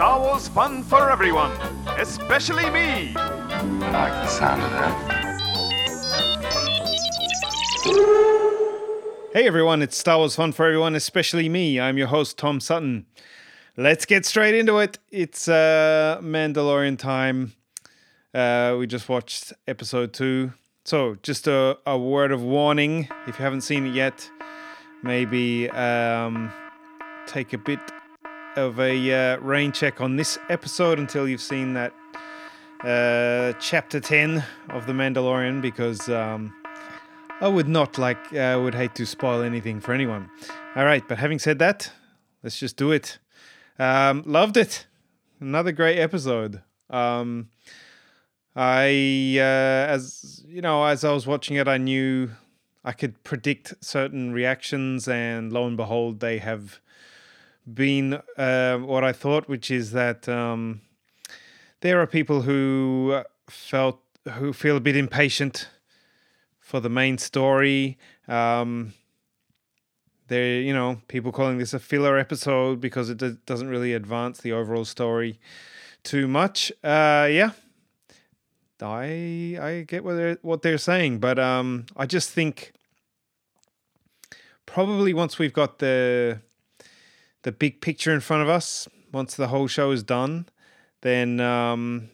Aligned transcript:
Star 0.00 0.18
Wars 0.18 0.48
fun 0.48 0.82
for 0.82 1.10
everyone, 1.10 1.52
especially 1.98 2.64
me. 2.70 3.12
I 3.14 3.90
like 3.92 4.12
the 4.14 4.26
sound 4.28 4.62
of 4.62 4.70
that. 4.70 5.40
Hey 9.34 9.46
everyone, 9.46 9.82
it's 9.82 9.98
Star 9.98 10.16
Wars 10.16 10.34
Fun 10.34 10.52
for 10.52 10.64
Everyone, 10.64 10.94
especially 10.94 11.50
me. 11.50 11.78
I'm 11.78 11.98
your 11.98 12.06
host, 12.06 12.38
Tom 12.38 12.60
Sutton. 12.60 13.04
Let's 13.76 14.06
get 14.06 14.24
straight 14.24 14.54
into 14.54 14.78
it. 14.78 14.98
It's 15.10 15.48
uh, 15.48 16.18
Mandalorian 16.22 16.98
time. 16.98 17.52
Uh, 18.32 18.76
we 18.78 18.86
just 18.86 19.06
watched 19.06 19.52
episode 19.68 20.14
two. 20.14 20.54
So, 20.86 21.18
just 21.22 21.46
a, 21.46 21.76
a 21.84 21.98
word 21.98 22.32
of 22.32 22.42
warning 22.42 23.06
if 23.26 23.38
you 23.38 23.44
haven't 23.44 23.60
seen 23.60 23.84
it 23.84 23.94
yet, 23.94 24.30
maybe 25.02 25.68
um, 25.68 26.50
take 27.26 27.52
a 27.52 27.58
bit 27.58 27.80
of 28.60 28.78
a 28.78 29.12
uh, 29.12 29.38
rain 29.38 29.72
check 29.72 30.00
on 30.00 30.16
this 30.16 30.38
episode 30.48 30.98
until 30.98 31.28
you've 31.28 31.40
seen 31.40 31.74
that 31.74 31.92
uh, 32.84 33.58
chapter 33.58 33.98
10 33.98 34.44
of 34.70 34.86
The 34.86 34.92
Mandalorian 34.92 35.60
because. 35.60 36.08
Um, 36.08 36.54
I 37.42 37.48
would 37.48 37.68
not 37.68 37.96
like, 37.96 38.34
I 38.34 38.54
would 38.54 38.74
hate 38.74 38.94
to 38.96 39.06
spoil 39.06 39.40
anything 39.40 39.80
for 39.80 39.94
anyone. 39.94 40.28
All 40.76 40.84
right, 40.84 41.02
but 41.08 41.16
having 41.16 41.38
said 41.38 41.58
that, 41.60 41.90
let's 42.42 42.58
just 42.58 42.76
do 42.76 42.92
it. 42.92 43.18
Um, 43.78 44.22
loved 44.26 44.58
it. 44.58 44.86
Another 45.40 45.72
great 45.72 45.98
episode. 45.98 46.60
Um, 46.90 47.48
I, 48.54 49.36
uh, 49.38 49.88
as 49.88 50.44
you 50.46 50.60
know, 50.60 50.84
as 50.84 51.02
I 51.02 51.12
was 51.12 51.26
watching 51.26 51.56
it, 51.56 51.66
I 51.66 51.78
knew 51.78 52.30
I 52.84 52.92
could 52.92 53.22
predict 53.24 53.72
certain 53.80 54.32
reactions, 54.32 55.08
and 55.08 55.50
lo 55.50 55.66
and 55.66 55.78
behold, 55.78 56.20
they 56.20 56.38
have 56.38 56.80
been 57.72 58.20
uh, 58.36 58.78
what 58.78 59.04
I 59.04 59.12
thought, 59.12 59.48
which 59.48 59.70
is 59.70 59.92
that 59.92 60.28
um, 60.28 60.80
there 61.80 62.00
are 62.00 62.06
people 62.06 62.42
who 62.42 63.22
felt 63.48 64.00
who 64.32 64.52
feel 64.52 64.76
a 64.76 64.80
bit 64.80 64.96
impatient 64.96 65.68
for 66.58 66.80
the 66.80 66.88
main 66.88 67.18
story. 67.18 67.98
Um, 68.28 68.94
there, 70.28 70.60
you 70.60 70.72
know, 70.72 71.00
people 71.08 71.32
calling 71.32 71.58
this 71.58 71.74
a 71.74 71.80
filler 71.80 72.16
episode 72.16 72.80
because 72.80 73.10
it 73.10 73.18
do- 73.18 73.38
doesn't 73.46 73.68
really 73.68 73.92
advance 73.92 74.38
the 74.38 74.52
overall 74.52 74.84
story 74.84 75.40
too 76.04 76.28
much. 76.28 76.70
Uh, 76.84 77.28
yeah, 77.30 77.50
I 78.80 79.58
I 79.60 79.84
get 79.86 80.04
what 80.04 80.14
they're 80.14 80.38
what 80.42 80.62
they're 80.62 80.78
saying, 80.78 81.18
but 81.18 81.38
um, 81.38 81.86
I 81.96 82.06
just 82.06 82.30
think 82.30 82.72
probably 84.66 85.12
once 85.12 85.38
we've 85.38 85.52
got 85.52 85.80
the 85.80 86.40
the 87.42 87.52
big 87.52 87.80
picture 87.80 88.12
in 88.12 88.20
front 88.20 88.42
of 88.42 88.48
us, 88.48 88.88
once 89.12 89.34
the 89.34 89.48
whole 89.48 89.66
show 89.66 89.90
is 89.90 90.02
done, 90.02 90.46
then 91.02 91.40
um, 91.40 92.10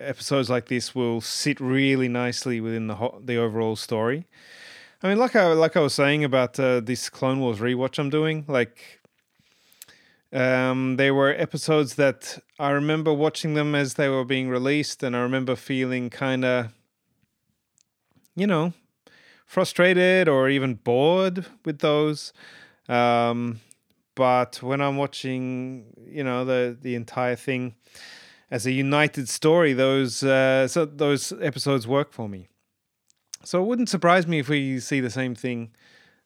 episodes 0.00 0.50
like 0.50 0.66
this 0.68 0.94
will 0.94 1.20
sit 1.20 1.60
really 1.60 2.08
nicely 2.08 2.60
within 2.60 2.86
the 2.86 2.96
ho- 2.96 3.20
the 3.22 3.36
overall 3.36 3.76
story. 3.76 4.26
I 5.02 5.08
mean, 5.08 5.18
like 5.18 5.36
I 5.36 5.52
like 5.52 5.76
I 5.76 5.80
was 5.80 5.94
saying 5.94 6.24
about 6.24 6.58
uh, 6.58 6.80
this 6.80 7.08
Clone 7.10 7.40
Wars 7.40 7.58
rewatch 7.58 7.98
I'm 7.98 8.10
doing, 8.10 8.44
like 8.48 9.00
um, 10.32 10.96
there 10.96 11.14
were 11.14 11.30
episodes 11.30 11.94
that 11.94 12.38
I 12.58 12.70
remember 12.70 13.12
watching 13.12 13.54
them 13.54 13.74
as 13.74 13.94
they 13.94 14.08
were 14.08 14.24
being 14.24 14.48
released, 14.48 15.02
and 15.02 15.14
I 15.14 15.20
remember 15.20 15.54
feeling 15.54 16.10
kind 16.10 16.44
of, 16.44 16.72
you 18.34 18.46
know, 18.46 18.72
frustrated 19.46 20.28
or 20.28 20.48
even 20.48 20.74
bored 20.74 21.46
with 21.64 21.78
those. 21.78 22.32
Um, 22.88 23.60
but 24.16 24.60
when 24.62 24.80
I'm 24.80 24.96
watching, 24.96 25.84
you 26.08 26.24
know, 26.24 26.44
the 26.44 26.76
the 26.80 26.96
entire 26.96 27.36
thing 27.36 27.76
as 28.50 28.66
a 28.66 28.72
united 28.72 29.28
story, 29.28 29.72
those 29.72 30.24
uh, 30.24 30.66
so 30.66 30.84
those 30.84 31.32
episodes 31.40 31.86
work 31.86 32.12
for 32.12 32.28
me. 32.28 32.48
So 33.44 33.62
it 33.62 33.66
wouldn't 33.66 33.88
surprise 33.88 34.26
me 34.26 34.40
if 34.40 34.48
we 34.48 34.80
see 34.80 34.98
the 34.98 35.10
same 35.10 35.36
thing 35.36 35.70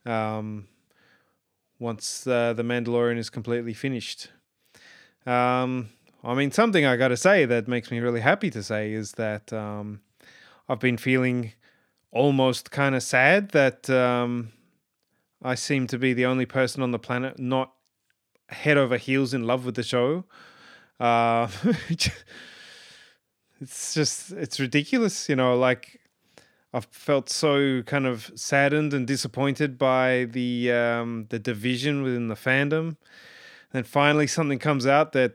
um, 0.07 0.69
once 1.79 2.27
uh, 2.27 2.55
the 2.55 2.63
Mandalorian 2.63 3.19
is 3.19 3.29
completely 3.29 3.75
finished. 3.75 4.31
Um, 5.27 5.91
I 6.25 6.35
mean, 6.35 6.51
something 6.51 6.87
I 6.87 6.97
got 6.97 7.09
to 7.09 7.17
say 7.17 7.45
that 7.45 7.69
makes 7.69 7.91
me 7.91 7.99
really 7.99 8.21
happy 8.21 8.51
to 8.51 8.63
say 8.63 8.93
is 8.93 9.13
that 9.13 9.53
um, 9.53 10.01
I've 10.69 10.81
been 10.81 10.97
feeling 10.97 11.53
almost 12.13 12.71
kind 12.71 12.95
of 12.95 13.03
sad 13.03 13.51
that 13.51 13.91
um, 13.91 14.53
I 15.43 15.57
seem 15.57 15.87
to 15.89 15.99
be 15.99 16.13
the 16.13 16.27
only 16.27 16.47
person 16.47 16.83
on 16.83 16.91
the 16.91 16.99
planet 16.99 17.39
not 17.39 17.73
head 18.51 18.77
over 18.77 18.97
heels 18.97 19.33
in 19.33 19.45
love 19.47 19.65
with 19.65 19.75
the 19.75 19.83
show. 19.83 20.25
Uh, 20.99 21.49
it's 23.61 23.95
just 23.95 24.33
it's 24.33 24.61
ridiculous, 24.61 25.29
you 25.29 25.37
know. 25.37 25.57
Like 25.57 26.01
I've 26.73 26.87
felt 26.87 27.31
so 27.31 27.83
kind 27.83 28.07
of 28.07 28.31
saddened 28.35 28.93
and 28.95 29.07
disappointed 29.07 29.79
by 29.79 30.27
the 30.31 30.73
um, 30.73 31.27
the 31.31 31.39
division 31.39 32.03
within 32.03 32.29
the 32.29 32.35
fandom, 32.35 32.97
and 33.73 33.87
finally 33.87 34.27
something 34.27 34.59
comes 34.59 34.87
out 34.87 35.13
that 35.13 35.35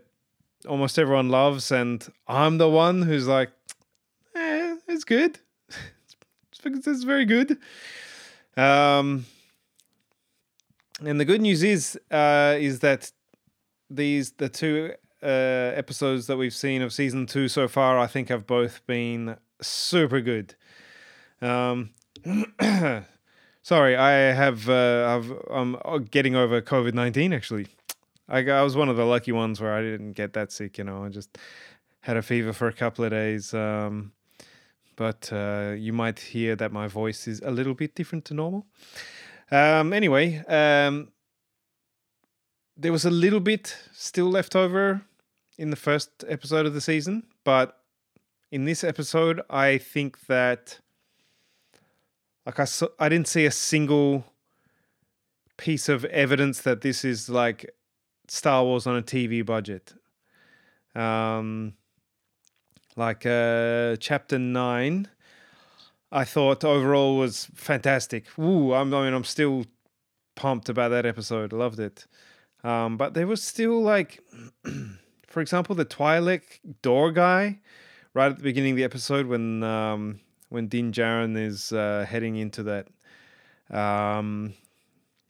almost 0.67 0.99
everyone 0.99 1.29
loves, 1.29 1.71
and 1.71 2.07
I'm 2.27 2.57
the 2.57 2.69
one 2.69 3.01
who's 3.01 3.27
like, 3.27 3.51
eh, 4.35 4.75
it's 4.87 5.03
good. 5.03 5.39
it's, 6.65 6.87
it's 6.87 7.03
very 7.03 7.25
good. 7.25 7.57
Um, 8.57 9.25
and 11.03 11.19
the 11.19 11.25
good 11.25 11.41
news 11.41 11.63
is, 11.63 11.99
uh, 12.11 12.55
is 12.57 12.79
that 12.79 13.11
these 13.89 14.31
the 14.31 14.49
two 14.49 14.93
uh, 15.21 15.25
episodes 15.25 16.27
that 16.27 16.37
we've 16.37 16.53
seen 16.53 16.81
of 16.81 16.93
season 16.93 17.25
two 17.25 17.47
so 17.47 17.67
far, 17.67 17.99
I 17.99 18.07
think 18.07 18.29
have 18.29 18.47
both 18.47 18.85
been 18.87 19.37
super 19.61 20.21
good. 20.21 20.55
Um, 21.41 21.91
sorry, 23.61 23.95
I 23.95 24.11
have 24.11 24.69
uh, 24.69 25.17
I've, 25.17 25.31
I'm 25.51 26.05
getting 26.05 26.35
over 26.35 26.61
COVID 26.61 26.93
nineteen. 26.93 27.33
Actually, 27.33 27.67
I, 28.29 28.39
I 28.49 28.61
was 28.61 28.75
one 28.75 28.89
of 28.89 28.97
the 28.97 29.05
lucky 29.05 29.31
ones 29.31 29.59
where 29.59 29.73
I 29.73 29.81
didn't 29.81 30.13
get 30.13 30.33
that 30.33 30.51
sick. 30.51 30.77
You 30.77 30.83
know, 30.85 31.03
I 31.03 31.09
just 31.09 31.37
had 32.01 32.17
a 32.17 32.21
fever 32.21 32.53
for 32.53 32.67
a 32.67 32.73
couple 32.73 33.03
of 33.03 33.11
days. 33.11 33.53
Um, 33.53 34.11
but 34.95 35.29
uh, 35.33 35.73
you 35.77 35.91
might 35.91 36.19
hear 36.19 36.55
that 36.55 36.71
my 36.71 36.87
voice 36.87 37.27
is 37.27 37.41
a 37.41 37.51
little 37.51 37.73
bit 37.73 37.95
different 37.95 38.25
to 38.25 38.33
normal. 38.33 38.65
Um, 39.51 39.93
anyway, 39.93 40.43
um, 40.47 41.09
there 42.75 42.91
was 42.91 43.05
a 43.05 43.11
little 43.11 43.39
bit 43.39 43.77
still 43.93 44.29
left 44.29 44.55
over 44.55 45.01
in 45.57 45.69
the 45.69 45.75
first 45.75 46.23
episode 46.27 46.65
of 46.65 46.73
the 46.73 46.81
season, 46.81 47.23
but 47.43 47.79
in 48.51 48.65
this 48.65 48.83
episode, 48.83 49.41
I 49.49 49.77
think 49.77 50.25
that 50.27 50.79
like 52.45 52.59
I 52.59 52.65
saw, 52.65 52.87
I 52.99 53.09
didn't 53.09 53.27
see 53.27 53.45
a 53.45 53.51
single 53.51 54.25
piece 55.57 55.89
of 55.89 56.05
evidence 56.05 56.61
that 56.61 56.81
this 56.81 57.03
is 57.03 57.29
like 57.29 57.69
Star 58.27 58.63
Wars 58.63 58.85
on 58.85 58.97
a 58.97 59.01
TV 59.01 59.45
budget. 59.45 59.93
Um, 60.93 61.73
like 62.95 63.25
uh, 63.25 63.97
chapter 63.99 64.37
nine, 64.37 65.09
I 66.11 66.23
thought 66.23 66.63
overall 66.63 67.17
was 67.17 67.45
fantastic. 67.55 68.25
Ooh, 68.39 68.73
I'm, 68.73 68.93
I 68.93 69.05
mean, 69.05 69.13
I'm 69.13 69.23
still 69.23 69.65
pumped 70.35 70.69
about 70.69 70.89
that 70.89 71.05
episode. 71.05 71.51
Loved 71.51 71.79
it. 71.79 72.05
Um, 72.63 72.97
but 72.97 73.13
there 73.13 73.27
was 73.27 73.43
still 73.43 73.81
like, 73.81 74.23
for 75.27 75.41
example, 75.41 75.75
the 75.75 75.85
Twi'lek 75.85 76.41
door 76.81 77.11
guy, 77.11 77.59
right 78.13 78.31
at 78.31 78.37
the 78.37 78.43
beginning 78.43 78.71
of 78.71 78.77
the 78.77 78.83
episode 78.83 79.27
when 79.27 79.61
um, 79.63 80.19
when 80.49 80.67
Din 80.67 80.91
Djarin 80.91 81.37
is 81.37 81.71
uh, 81.71 82.05
heading 82.07 82.37
into 82.37 82.63
that, 82.63 82.87
um, 83.69 84.53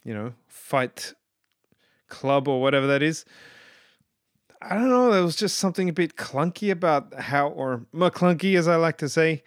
you 0.04 0.14
know, 0.14 0.32
fight 0.46 1.14
club 2.08 2.48
or 2.48 2.60
whatever 2.60 2.86
that 2.86 3.02
is. 3.02 3.24
I 4.62 4.74
don't 4.74 4.88
know. 4.88 5.12
There 5.12 5.22
was 5.22 5.36
just 5.36 5.58
something 5.58 5.88
a 5.88 5.92
bit 5.92 6.16
clunky 6.16 6.70
about 6.70 7.12
how, 7.14 7.48
or 7.48 7.82
McClunky, 7.94 8.56
as 8.56 8.66
I 8.66 8.76
like 8.76 8.98
to 8.98 9.08
say, 9.08 9.42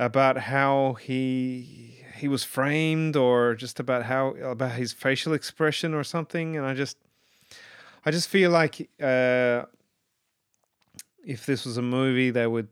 about 0.00 0.38
how 0.38 0.94
he 0.94 2.02
he 2.16 2.26
was 2.26 2.42
framed, 2.42 3.16
or 3.16 3.54
just 3.54 3.78
about 3.78 4.04
how 4.04 4.28
about 4.36 4.72
his 4.72 4.92
facial 4.92 5.34
expression 5.34 5.94
or 5.94 6.02
something. 6.04 6.56
And 6.56 6.66
I 6.66 6.74
just, 6.74 6.96
I 8.04 8.10
just 8.10 8.28
feel 8.28 8.50
like 8.50 8.90
uh, 9.00 9.64
if 11.24 11.46
this 11.46 11.64
was 11.66 11.76
a 11.76 11.82
movie, 11.82 12.30
they 12.30 12.46
would 12.46 12.68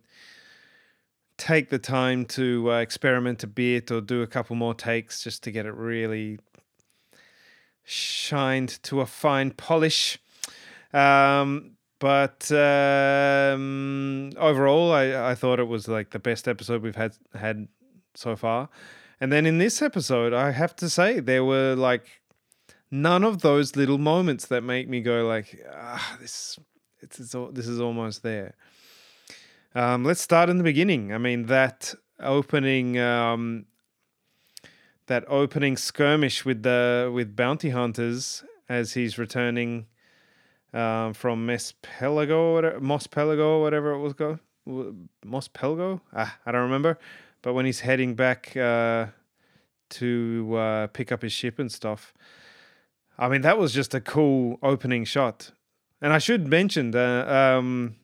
take 1.37 1.69
the 1.69 1.79
time 1.79 2.25
to 2.25 2.73
uh, 2.73 2.79
experiment 2.79 3.45
a 3.45 3.47
bit 3.47 3.91
or 3.91 4.01
do 4.01 4.23
a 4.23 4.27
couple 4.27 4.57
more 4.57 4.75
takes 4.75 5.23
just 5.23 5.43
to 5.45 5.51
get 5.51 5.67
it 5.67 5.75
really 5.75 6.39
shined 7.85 8.83
to 8.83 9.01
a 9.01 9.07
fine 9.07 9.51
polish. 9.51 10.19
Um, 10.93 11.78
but 11.99 12.51
um, 12.53 14.31
overall, 14.37 14.93
I, 14.93 15.31
I 15.31 15.35
thought 15.35 15.59
it 15.59 15.69
was 15.69 15.89
like 15.89 16.11
the 16.11 16.19
best 16.19 16.47
episode 16.47 16.83
we've 16.83 16.97
had 16.97 17.15
had 17.35 17.69
so 18.15 18.37
far. 18.37 18.69
And 19.21 19.33
then 19.33 19.47
in 19.47 19.59
this 19.59 19.83
episode, 19.83 20.33
I 20.33 20.53
have 20.53 20.77
to 20.77 20.89
say 20.89 21.21
there 21.21 21.45
were 21.45 21.75
like 21.75 22.07
none 22.91 23.25
of 23.25 23.43
those 23.43 23.77
little 23.77 23.99
moments 23.99 24.47
that 24.47 24.63
make 24.63 24.89
me 24.89 25.01
go 25.01 25.27
like, 25.27 25.59
ah, 25.75 26.17
this 26.21 26.59
it's, 27.01 27.21
it's 27.21 27.35
all, 27.35 27.51
this 27.51 27.67
is 27.67 27.81
almost 27.81 28.23
there. 28.23 28.55
Um, 29.75 30.05
let's 30.05 30.21
start 30.21 30.49
in 30.49 30.59
the 30.59 30.65
beginning. 30.65 31.13
I 31.13 31.19
mean 31.19 31.47
that 31.47 31.95
opening 32.21 32.99
um, 32.99 33.67
that 35.07 35.25
opening 35.29 35.77
skirmish 35.77 36.45
with 36.45 36.63
the 36.63 37.11
with 37.13 37.35
bounty 37.35 37.71
hunters 37.71 38.45
as 38.69 38.95
he's 38.95 39.19
returning 39.19 39.87
um, 40.73 41.15
from 41.15 41.47
Mos 41.47 41.75
Pelago, 41.83 42.55
whatever, 42.55 42.81
Mos 42.81 43.07
Pelago, 43.07 43.61
whatever 43.61 43.93
it 43.93 43.99
was 44.01 44.13
called. 44.13 44.39
Mos 45.25 45.49
Pelgo. 45.49 46.01
Ah, 46.15 46.39
I 46.45 46.53
don't 46.53 46.63
remember. 46.63 46.99
But 47.43 47.55
when 47.55 47.65
he's 47.65 47.81
heading 47.81 48.15
back 48.15 48.57
uh, 48.57 49.07
to 49.91 50.55
uh, 50.57 50.87
pick 50.89 51.11
up 51.11 51.23
his 51.23 51.33
ship 51.33 51.59
and 51.59 51.73
stuff, 51.73 52.13
I 53.19 53.29
mean 53.29 53.41
that 53.43 53.59
was 53.59 53.73
just 53.73 53.95
a 53.95 54.01
cool 54.01 54.59
opening 54.63 55.05
shot. 55.05 55.53
And 56.01 56.13
I 56.13 56.19
should 56.19 56.47
mention 56.47 56.93
that 56.93 57.29
um, 57.29 57.97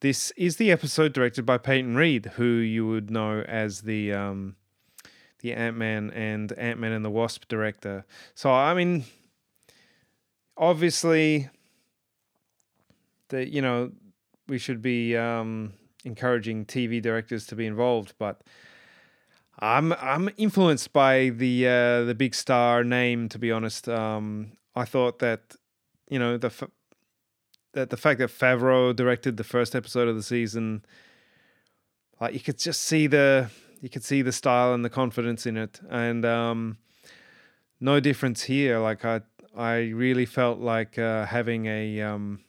this 0.00 0.32
is 0.36 0.56
the 0.56 0.70
episode 0.70 1.12
directed 1.12 1.44
by 1.44 1.58
Peyton 1.58 1.96
Reed, 1.96 2.32
who 2.36 2.44
you 2.44 2.86
would 2.86 3.10
know 3.10 3.40
as 3.40 3.82
the 3.82 4.12
um, 4.12 4.56
the 5.40 5.52
Ant 5.52 5.76
Man 5.76 6.10
and 6.10 6.52
Ant 6.52 6.78
Man 6.78 6.92
and 6.92 7.04
the 7.04 7.10
Wasp 7.10 7.48
director. 7.48 8.04
So 8.34 8.52
I 8.52 8.74
mean, 8.74 9.04
obviously, 10.56 11.50
the 13.32 13.50
you 13.50 13.60
know 13.60 13.90
we 14.46 14.58
should 14.58 14.80
be 14.80 15.16
um, 15.16 15.72
encouraging 16.04 16.64
TV 16.64 17.02
directors 17.02 17.46
to 17.46 17.56
be 17.56 17.66
involved, 17.66 18.14
but 18.18 18.42
I'm 19.58 19.92
I'm 19.94 20.30
influenced 20.36 20.92
by 20.92 21.30
the 21.30 21.66
uh, 21.66 22.04
the 22.04 22.14
big 22.14 22.36
star 22.36 22.84
name. 22.84 23.28
To 23.30 23.38
be 23.38 23.50
honest, 23.50 23.88
um, 23.88 24.52
I 24.76 24.84
thought 24.84 25.18
that 25.18 25.56
you 26.08 26.20
know 26.20 26.36
the 26.36 26.48
f- 26.48 26.70
that 27.72 27.90
the 27.90 27.96
fact 27.96 28.20
that 28.20 28.30
Favreau 28.30 28.94
directed 28.94 29.36
the 29.36 29.44
first 29.44 29.74
episode 29.74 30.06
of 30.06 30.14
the 30.14 30.22
season, 30.22 30.84
like 32.20 32.34
you 32.34 32.40
could 32.40 32.58
just 32.58 32.82
see 32.82 33.08
the 33.08 33.50
you 33.80 33.88
could 33.88 34.04
see 34.04 34.22
the 34.22 34.32
style 34.32 34.74
and 34.74 34.84
the 34.84 34.90
confidence 34.90 35.46
in 35.46 35.56
it, 35.56 35.80
and 35.90 36.24
um, 36.24 36.78
no 37.80 37.98
difference 37.98 38.42
here. 38.42 38.78
Like 38.78 39.04
I 39.04 39.22
I 39.56 39.90
really 39.90 40.26
felt 40.26 40.58
like 40.58 40.98
uh, 40.98 41.26
having 41.26 41.66
a 41.66 42.00
um, 42.00 42.40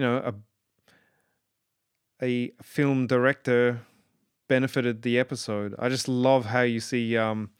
you 0.00 0.06
know 0.06 0.16
a 0.24 0.34
a 2.24 2.52
film 2.62 3.06
director 3.06 3.82
benefited 4.48 5.02
the 5.02 5.18
episode. 5.18 5.74
I 5.78 5.90
just 5.90 6.08
love 6.08 6.46
how 6.46 6.62
you 6.62 6.80
see 6.80 7.18
um, 7.18 7.50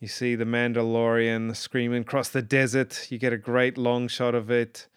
you 0.00 0.08
see 0.08 0.34
the 0.34 0.46
Mandalorian 0.46 1.54
screaming 1.54 2.00
across 2.00 2.30
the 2.30 2.40
desert. 2.40 3.08
You 3.10 3.18
get 3.18 3.34
a 3.34 3.36
great 3.36 3.76
long 3.76 4.08
shot 4.08 4.34
of 4.34 4.50
it. 4.50 4.88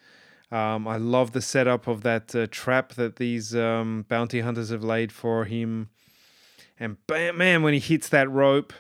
Um, 0.50 0.88
I 0.88 0.96
love 0.96 1.34
the 1.34 1.42
setup 1.42 1.88
of 1.88 2.04
that 2.04 2.34
uh, 2.34 2.48
trap 2.50 2.94
that 2.94 3.18
these 3.18 3.54
um, 3.54 4.06
bounty 4.08 4.40
hunters 4.40 4.70
have 4.70 4.84
laid 4.84 5.12
for 5.12 5.44
him. 5.44 5.90
And 6.80 7.06
bam, 7.06 7.38
man, 7.38 7.64
when 7.64 7.74
he 7.74 7.82
hits 7.82 8.08
that 8.10 8.32
rope 8.32 8.72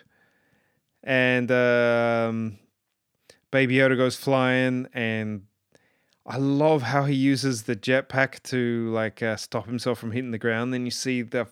and 1.04 1.52
um, 1.52 2.58
Baby 3.52 3.76
Yoda 3.76 3.98
goes 3.98 4.16
flying, 4.16 4.88
and 4.94 5.44
I 6.30 6.38
love 6.38 6.84
how 6.84 7.06
he 7.06 7.16
uses 7.16 7.64
the 7.64 7.76
jetpack 7.76 8.44
to 8.44 8.92
like 8.92 9.24
uh, 9.24 9.36
stop 9.36 9.66
himself 9.66 9.98
from 9.98 10.12
hitting 10.12 10.30
the 10.30 10.38
ground. 10.38 10.72
Then 10.72 10.86
you 10.86 10.92
see 10.92 11.24
the 11.24 11.48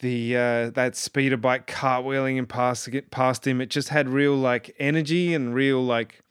the 0.00 0.36
uh, 0.36 0.70
that 0.70 0.96
speeder 0.96 1.36
bike 1.36 1.68
cartwheeling 1.68 2.36
and 2.36 2.48
past 2.48 2.88
past 3.12 3.46
him. 3.46 3.60
It 3.60 3.70
just 3.70 3.90
had 3.90 4.08
real 4.08 4.34
like 4.34 4.74
energy 4.80 5.32
and 5.34 5.54
real 5.54 5.80
like 5.84 6.22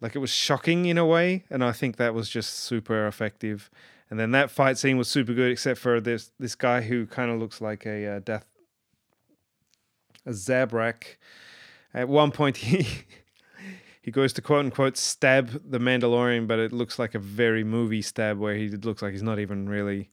like 0.00 0.16
it 0.16 0.18
was 0.18 0.30
shocking 0.30 0.86
in 0.86 0.98
a 0.98 1.06
way, 1.06 1.44
and 1.50 1.62
I 1.62 1.70
think 1.70 1.96
that 1.98 2.12
was 2.12 2.28
just 2.28 2.54
super 2.54 3.06
effective. 3.06 3.70
And 4.10 4.18
then 4.18 4.32
that 4.32 4.50
fight 4.50 4.76
scene 4.76 4.98
was 4.98 5.06
super 5.06 5.34
good, 5.34 5.52
except 5.52 5.78
for 5.78 6.00
this 6.00 6.32
this 6.40 6.56
guy 6.56 6.80
who 6.80 7.06
kind 7.06 7.30
of 7.30 7.38
looks 7.38 7.60
like 7.60 7.86
a 7.86 8.16
uh, 8.16 8.18
death 8.18 8.44
a 10.26 10.30
Zabrak. 10.30 11.16
At 11.92 12.08
one 12.08 12.32
point, 12.32 12.56
he 12.58 13.04
he 14.04 14.10
goes 14.10 14.34
to 14.34 14.42
quote 14.42 14.66
unquote 14.66 14.98
stab 14.98 15.62
the 15.64 15.78
Mandalorian, 15.78 16.46
but 16.46 16.58
it 16.58 16.74
looks 16.74 16.98
like 16.98 17.14
a 17.14 17.18
very 17.18 17.64
movie 17.64 18.02
stab 18.02 18.36
where 18.36 18.54
he 18.54 18.68
looks 18.68 19.00
like 19.00 19.12
he's 19.12 19.22
not 19.22 19.38
even 19.38 19.66
really 19.66 20.10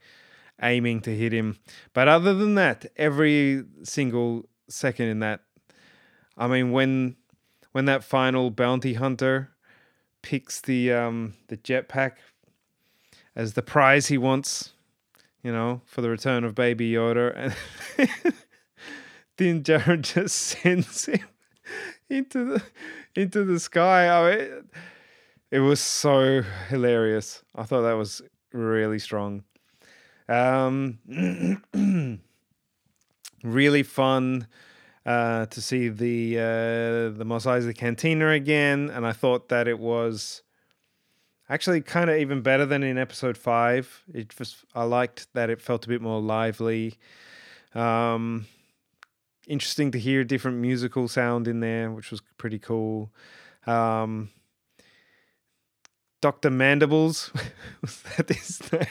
aiming 0.61 1.01
to 1.01 1.13
hit 1.13 1.33
him. 1.33 1.59
But 1.91 2.07
other 2.07 2.33
than 2.33 2.55
that, 2.55 2.85
every 2.95 3.65
single 3.83 4.47
second 4.69 5.07
in 5.07 5.19
that, 5.19 5.41
I 6.38 6.47
mean, 6.47 6.71
when 6.71 7.17
when 7.73 7.83
that 7.83 8.05
final 8.05 8.49
bounty 8.49 8.93
hunter 8.93 9.51
picks 10.21 10.61
the 10.61 10.94
um, 10.94 11.33
the 11.49 11.57
jetpack 11.57 12.13
as 13.35 13.55
the 13.55 13.61
prize 13.61 14.07
he 14.07 14.17
wants, 14.17 14.71
you 15.44 15.51
know, 15.51 15.81
for 15.85 15.99
the 15.99 16.09
return 16.09 16.45
of 16.45 16.55
Baby 16.55 16.94
Yoda, 16.94 17.33
and 17.35 18.33
Din 19.35 19.63
just 20.01 20.37
sends 20.37 21.07
him 21.07 21.27
into 22.09 22.45
the 22.45 22.63
into 23.15 23.43
the 23.43 23.59
sky. 23.59 24.07
I 24.07 24.35
mean, 24.35 24.69
it 25.51 25.59
was 25.59 25.79
so 25.79 26.41
hilarious. 26.69 27.43
I 27.55 27.63
thought 27.63 27.81
that 27.81 27.93
was 27.93 28.21
really 28.53 28.99
strong. 28.99 29.43
Um, 30.29 30.99
really 33.43 33.83
fun 33.83 34.47
uh, 35.05 35.45
to 35.47 35.61
see 35.61 35.89
the 35.89 36.37
uh, 36.37 37.17
the 37.17 37.25
Mos 37.25 37.45
Eisley 37.45 37.75
Cantina 37.75 38.29
again, 38.29 38.89
and 38.93 39.05
I 39.05 39.11
thought 39.11 39.49
that 39.49 39.67
it 39.67 39.79
was 39.79 40.43
actually 41.49 41.81
kind 41.81 42.09
of 42.09 42.17
even 42.17 42.41
better 42.41 42.65
than 42.65 42.83
in 42.83 42.97
episode 42.97 43.37
five. 43.37 44.03
It 44.13 44.29
just 44.29 44.63
I 44.73 44.83
liked 44.83 45.27
that 45.33 45.49
it 45.49 45.61
felt 45.61 45.85
a 45.85 45.89
bit 45.89 46.01
more 46.01 46.21
lively. 46.21 46.97
Um, 47.73 48.45
interesting 49.51 49.92
to 49.92 50.00
hear 50.00 50.21
a 50.21 50.25
different 50.25 50.57
musical 50.57 51.07
sound 51.07 51.48
in 51.48 51.59
there, 51.59 51.92
which 51.92 52.09
was 52.09 52.21
pretty 52.38 52.57
cool. 52.57 53.12
Um, 53.68 54.30
Dr. 56.21 56.50
Mandibles, 56.50 57.31
was 57.81 58.01
that 58.18 58.30
his 58.30 58.71
name? 58.71 58.88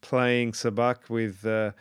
Playing 0.00 0.52
Sabacc 0.52 1.08
with 1.08 1.44
uh, 1.44 1.72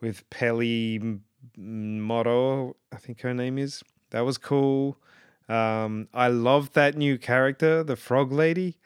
with 0.00 0.28
Peli 0.30 1.18
Motto, 1.56 2.76
I 2.92 2.96
think 2.96 3.20
her 3.22 3.34
name 3.34 3.58
is. 3.58 3.82
That 4.10 4.24
was 4.24 4.38
cool. 4.38 4.98
Um, 5.48 6.08
I 6.12 6.28
love 6.28 6.72
that 6.72 6.96
new 6.96 7.18
character, 7.18 7.82
the 7.82 7.96
Frog 7.96 8.32
Lady. 8.32 8.78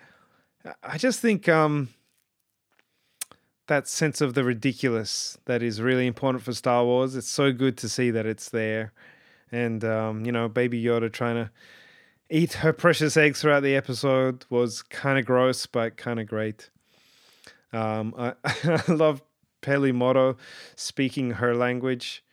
I 0.83 0.99
just 0.99 1.21
think 1.21 1.49
um, 1.49 1.89
that 3.71 3.87
sense 3.87 4.21
of 4.21 4.35
the 4.35 4.43
ridiculous 4.43 5.39
that 5.45 5.63
is 5.63 5.81
really 5.81 6.09
important 6.09 6.43
for 6.43 6.53
Star 6.53 6.85
Wars. 6.85 7.15
It's 7.15 7.29
so 7.29 7.53
good 7.53 7.77
to 7.79 7.89
see 7.89 8.11
that 8.11 8.27
it's 8.27 8.49
there. 8.49 8.93
And, 9.53 9.85
um, 9.85 10.27
you 10.27 10.33
know, 10.33 10.49
Baby 10.49 10.83
Yoda 10.83 11.11
trying 11.11 11.37
to 11.37 11.53
eat 12.29 12.55
her 12.55 12.73
precious 12.73 13.17
eggs 13.17 13.41
throughout 13.41 13.63
the 13.63 13.77
episode 13.77 14.45
was 14.51 14.83
kind 14.83 15.21
of 15.21 15.25
gross, 15.25 15.67
but 15.67 15.97
kind 15.97 16.19
of 16.19 16.27
great. 16.27 16.69
Um, 17.73 18.13
I, 18.19 18.35
I 18.89 18.91
love 18.93 19.23
Peli 19.61 19.93
Motto 19.93 20.37
speaking 20.75 21.31
her 21.31 21.55
language. 21.55 22.25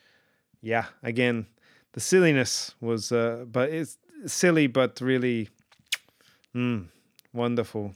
Yeah, 0.60 0.86
again, 1.04 1.46
the 1.94 2.00
silliness 2.00 2.74
was, 2.82 3.12
uh, 3.12 3.46
but 3.48 3.70
it's 3.70 4.00
silly, 4.26 4.66
but 4.66 5.00
really 5.02 5.50
mm, 6.56 6.88
wonderful. 7.32 7.94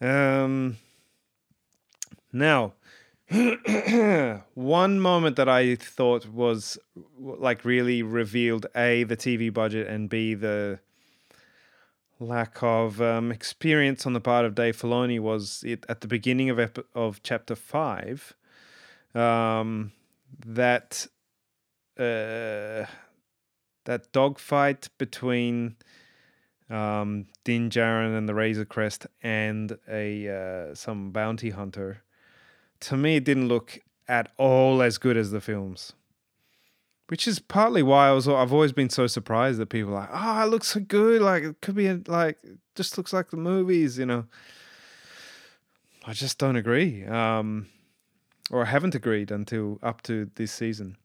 Um, 0.00 0.78
now, 2.32 2.74
one 4.54 5.00
moment 5.00 5.36
that 5.36 5.48
I 5.48 5.76
thought 5.76 6.26
was 6.26 6.78
like 7.18 7.64
really 7.64 8.02
revealed 8.02 8.66
A, 8.74 9.04
the 9.04 9.16
TV 9.16 9.52
budget, 9.52 9.86
and 9.86 10.08
B, 10.08 10.34
the 10.34 10.80
lack 12.18 12.62
of 12.62 13.00
um, 13.00 13.32
experience 13.32 14.04
on 14.06 14.12
the 14.12 14.20
part 14.20 14.44
of 14.44 14.54
Dave 14.54 14.76
Filoni 14.76 15.18
was 15.18 15.62
it 15.66 15.86
at 15.88 16.02
the 16.02 16.08
beginning 16.08 16.50
of 16.50 16.58
ep- 16.58 16.86
of 16.94 17.22
chapter 17.22 17.54
five 17.54 18.34
um, 19.14 19.92
that 20.44 21.06
uh, 21.98 22.84
that 23.84 24.12
dogfight 24.12 24.88
between 24.98 25.76
um, 26.68 27.26
Din 27.44 27.70
Djarin 27.70 28.16
and 28.16 28.28
the 28.28 28.34
Razor 28.34 28.64
Crest 28.64 29.06
and 29.22 29.78
a 29.88 30.28
uh, 30.70 30.74
some 30.74 31.10
bounty 31.10 31.50
hunter 31.50 32.02
to 32.80 32.96
me 32.96 33.16
it 33.16 33.24
didn't 33.24 33.48
look 33.48 33.78
at 34.08 34.32
all 34.36 34.82
as 34.82 34.98
good 34.98 35.16
as 35.16 35.30
the 35.30 35.40
films. 35.40 35.92
Which 37.08 37.26
is 37.26 37.40
partly 37.40 37.82
why 37.82 38.08
I 38.08 38.12
was 38.12 38.28
I've 38.28 38.52
always 38.52 38.72
been 38.72 38.90
so 38.90 39.06
surprised 39.06 39.58
that 39.58 39.66
people 39.66 39.92
are 39.94 40.00
like, 40.00 40.10
oh, 40.12 40.42
it 40.42 40.50
looks 40.50 40.68
so 40.68 40.80
good, 40.80 41.20
like 41.20 41.42
it 41.42 41.60
could 41.60 41.74
be 41.74 41.88
a, 41.88 42.00
like 42.06 42.38
just 42.76 42.96
looks 42.96 43.12
like 43.12 43.30
the 43.30 43.36
movies, 43.36 43.98
you 43.98 44.06
know. 44.06 44.26
I 46.06 46.12
just 46.12 46.38
don't 46.38 46.56
agree. 46.56 47.04
Um, 47.04 47.66
or 48.50 48.62
I 48.62 48.66
haven't 48.66 48.94
agreed 48.94 49.30
until 49.30 49.78
up 49.82 50.02
to 50.02 50.30
this 50.36 50.52
season. 50.52 50.96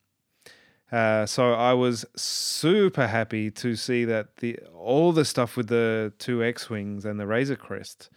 Uh, 0.91 1.25
so 1.25 1.53
I 1.53 1.73
was 1.73 2.05
super 2.15 3.07
happy 3.07 3.49
to 3.51 3.75
see 3.75 4.05
that 4.05 4.37
the 4.37 4.59
all 4.77 5.11
the 5.11 5.25
stuff 5.25 5.57
with 5.57 5.67
the 5.67 6.13
two 6.19 6.43
X 6.43 6.69
wings 6.69 7.05
and 7.05 7.19
the 7.19 7.27
Razor 7.27 7.55
Crest, 7.55 8.09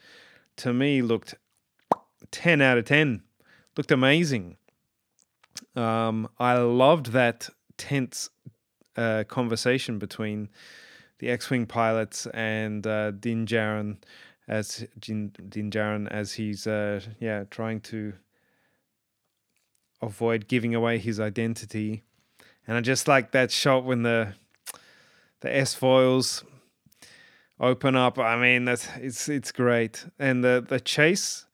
to 0.57 0.73
me 0.73 1.01
looked 1.01 1.35
ten 2.31 2.61
out 2.61 2.79
of 2.79 2.85
ten. 2.85 3.23
Looked 3.79 3.93
amazing. 3.93 4.57
Um, 5.77 6.29
I 6.37 6.59
loved 6.59 7.13
that 7.13 7.49
tense 7.77 8.29
uh, 8.97 9.23
conversation 9.29 10.01
between 10.01 10.49
the 11.21 11.29
X-wing 11.29 11.65
pilots 11.67 12.27
and 12.35 12.85
uh, 12.85 13.13
Din 13.13 13.47
Djarin 13.47 13.99
as 14.49 14.85
Din, 14.99 15.33
Din 15.49 15.71
Djarin 15.71 16.09
as 16.09 16.33
he's 16.33 16.67
uh, 16.67 17.01
yeah 17.21 17.45
trying 17.53 17.81
to 17.83 18.15
avoid 20.03 20.49
giving 20.49 20.75
away 20.75 20.99
his 20.99 21.21
identity. 21.21 22.03
And 22.67 22.77
I 22.77 22.81
just 22.81 23.07
like 23.07 23.31
that 23.31 23.53
shot 23.53 23.85
when 23.85 24.03
the 24.03 24.35
the 25.39 25.57
S 25.57 25.75
foils 25.75 26.43
open 27.61 27.95
up. 27.95 28.19
I 28.19 28.41
mean, 28.43 28.65
that's 28.65 28.89
it's 28.97 29.29
it's 29.29 29.53
great. 29.53 30.05
And 30.19 30.43
the 30.43 30.65
the 30.69 30.81
chase 30.81 31.45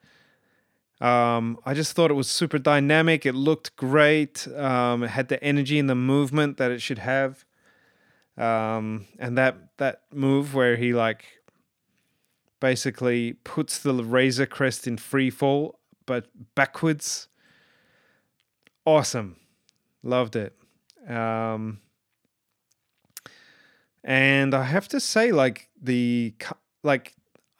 um, 1.05 1.59
I 1.67 1.75
just 1.75 1.93
thought 1.93 2.11
it 2.11 2.15
was 2.15 2.31
super 2.31 2.59
dynamic. 2.59 3.27
It 3.27 3.35
looked 3.35 3.77
great. 3.77 4.49
Um, 4.49 5.03
it 5.03 5.11
had 5.11 5.29
the 5.29 5.43
energy 5.45 5.79
and 5.79 5.91
the 5.91 5.95
movement 5.95 6.57
that 6.57 6.71
it 6.71 6.81
should 6.81 6.99
have. 6.99 7.45
Um, 8.39 9.07
and 9.19 9.37
that 9.37 9.77
that 9.77 10.03
move 10.13 10.55
where 10.55 10.77
he 10.77 10.95
like 10.95 11.25
basically 12.59 13.35
puts 13.45 13.79
the 13.79 13.93
Razor 13.93 14.47
Crest 14.47 14.87
in 14.87 14.97
free 14.97 15.29
fall, 15.29 15.79
but 16.07 16.29
backwards. 16.55 17.29
Awesome, 18.87 19.37
loved 20.03 20.37
it. 20.37 20.57
Um, 21.07 21.81
and 24.03 24.55
I 24.55 24.65
have 24.65 24.89
to 24.89 25.01
say, 25.01 25.33
like 25.33 25.69
the 25.81 26.35
like 26.83 27.15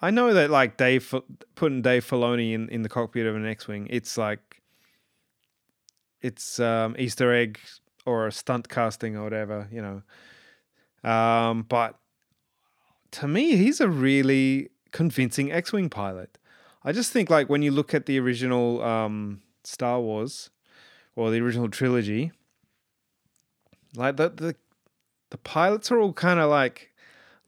I 0.05 0.11
know 0.11 0.35
that 0.35 0.51
like 0.51 0.77
Dave 0.77 1.15
putting 1.55 1.81
Dave 1.81 2.05
Filoni 2.05 2.53
in, 2.53 2.69
in 2.69 2.83
the 2.83 2.91
cockpit 2.91 3.25
of 3.25 3.37
an 3.37 3.47
X-wing, 3.47 3.87
it's 3.89 4.19
like 4.19 4.61
it's 6.21 6.61
um, 6.61 6.95
Easter 6.99 7.33
egg 7.33 7.59
or 8.05 8.27
a 8.27 8.33
stunt 8.33 8.69
casting 8.69 9.17
or 9.17 9.25
whatever, 9.25 9.67
you 9.73 9.81
know. 9.81 11.11
Um, 11.11 11.63
but 11.63 11.99
to 13.13 13.27
me, 13.27 13.57
he's 13.57 13.81
a 13.81 13.89
really 13.89 14.69
convincing 14.91 15.51
X-wing 15.51 15.89
pilot. 15.89 16.37
I 16.83 16.93
just 16.93 17.11
think 17.11 17.31
like 17.31 17.49
when 17.49 17.63
you 17.63 17.71
look 17.71 17.95
at 17.95 18.05
the 18.05 18.21
original 18.21 18.83
um, 18.83 19.41
Star 19.63 20.03
Wars 20.03 20.51
or 21.17 21.31
the 21.31 21.41
original 21.41 21.71
trilogy, 21.71 22.31
like 23.97 24.19
the 24.19 24.29
the 24.29 24.55
the 25.31 25.39
pilots 25.39 25.91
are 25.91 25.99
all 25.99 26.13
kind 26.13 26.41
of 26.41 26.51
like 26.51 26.91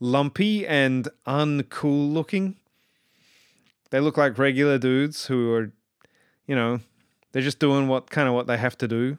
lumpy 0.01 0.67
and 0.67 1.09
uncool 1.27 2.13
looking. 2.13 2.57
They 3.91 4.01
look 4.01 4.17
like 4.17 4.39
regular 4.39 4.79
dudes 4.79 5.27
who 5.27 5.53
are, 5.53 5.73
you 6.47 6.55
know, 6.55 6.81
they're 7.33 7.43
just 7.43 7.59
doing 7.59 7.89
what 7.89 8.11
kind 8.11 8.29
of 8.29 8.35
what 8.35 8.47
they 8.47 8.57
have 8.57 8.77
to 8.79 8.89
do, 8.89 9.19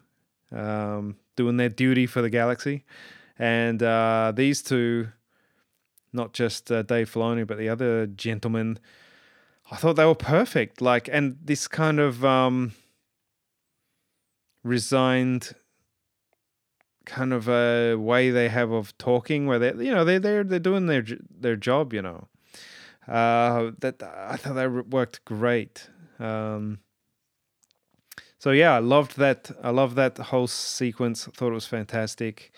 um, 0.51 1.17
doing 1.36 1.57
their 1.57 1.69
duty 1.69 2.05
for 2.05 2.22
the 2.22 2.29
galaxy. 2.29 2.84
And 3.39 3.81
uh, 3.84 4.34
these 4.36 4.62
two, 4.62 5.10
not 6.12 6.34
just 6.34 6.72
uh, 6.72 6.81
Dave 6.81 7.12
Filoni, 7.12 7.46
but 7.46 7.57
the 7.57 7.69
other 7.69 8.07
gentleman, 8.07 8.79
I 9.72 9.75
thought 9.75 9.96
they 9.96 10.05
were 10.05 10.15
perfect. 10.15 10.81
Like, 10.81 11.10
and 11.12 11.38
this 11.43 11.67
kind 11.67 12.00
of 12.00 12.25
um, 12.25 12.74
resigned 14.63 15.53
kind 17.07 17.33
of 17.33 17.47
a 17.47 17.95
way 17.95 18.29
they 18.29 18.49
have 18.49 18.69
of 18.71 18.95
talking 18.97 19.47
where 19.47 19.57
they 19.57 19.85
you 19.85 19.91
know 19.91 20.03
they 20.03 20.17
they're 20.17 20.43
they're 20.43 20.59
doing 20.59 20.85
their 20.85 21.03
their 21.31 21.55
job 21.55 21.93
you 21.93 22.01
know. 22.01 22.27
Uh, 23.07 23.71
that 23.79 24.03
I 24.03 24.35
thought 24.35 24.55
that 24.55 24.87
worked 24.89 25.23
great. 25.23 25.89
Um, 26.19 26.79
so 28.37 28.51
yeah 28.51 28.75
I 28.75 28.79
loved 28.79 29.17
that 29.17 29.49
I 29.63 29.69
loved 29.69 29.95
that 29.95 30.17
whole 30.17 30.47
sequence. 30.47 31.27
I 31.27 31.31
thought 31.31 31.51
it 31.51 31.61
was 31.61 31.65
fantastic. 31.65 32.51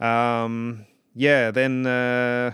Um, 0.00 0.86
yeah 1.14 1.52
then 1.52 1.86
uh, 1.86 2.52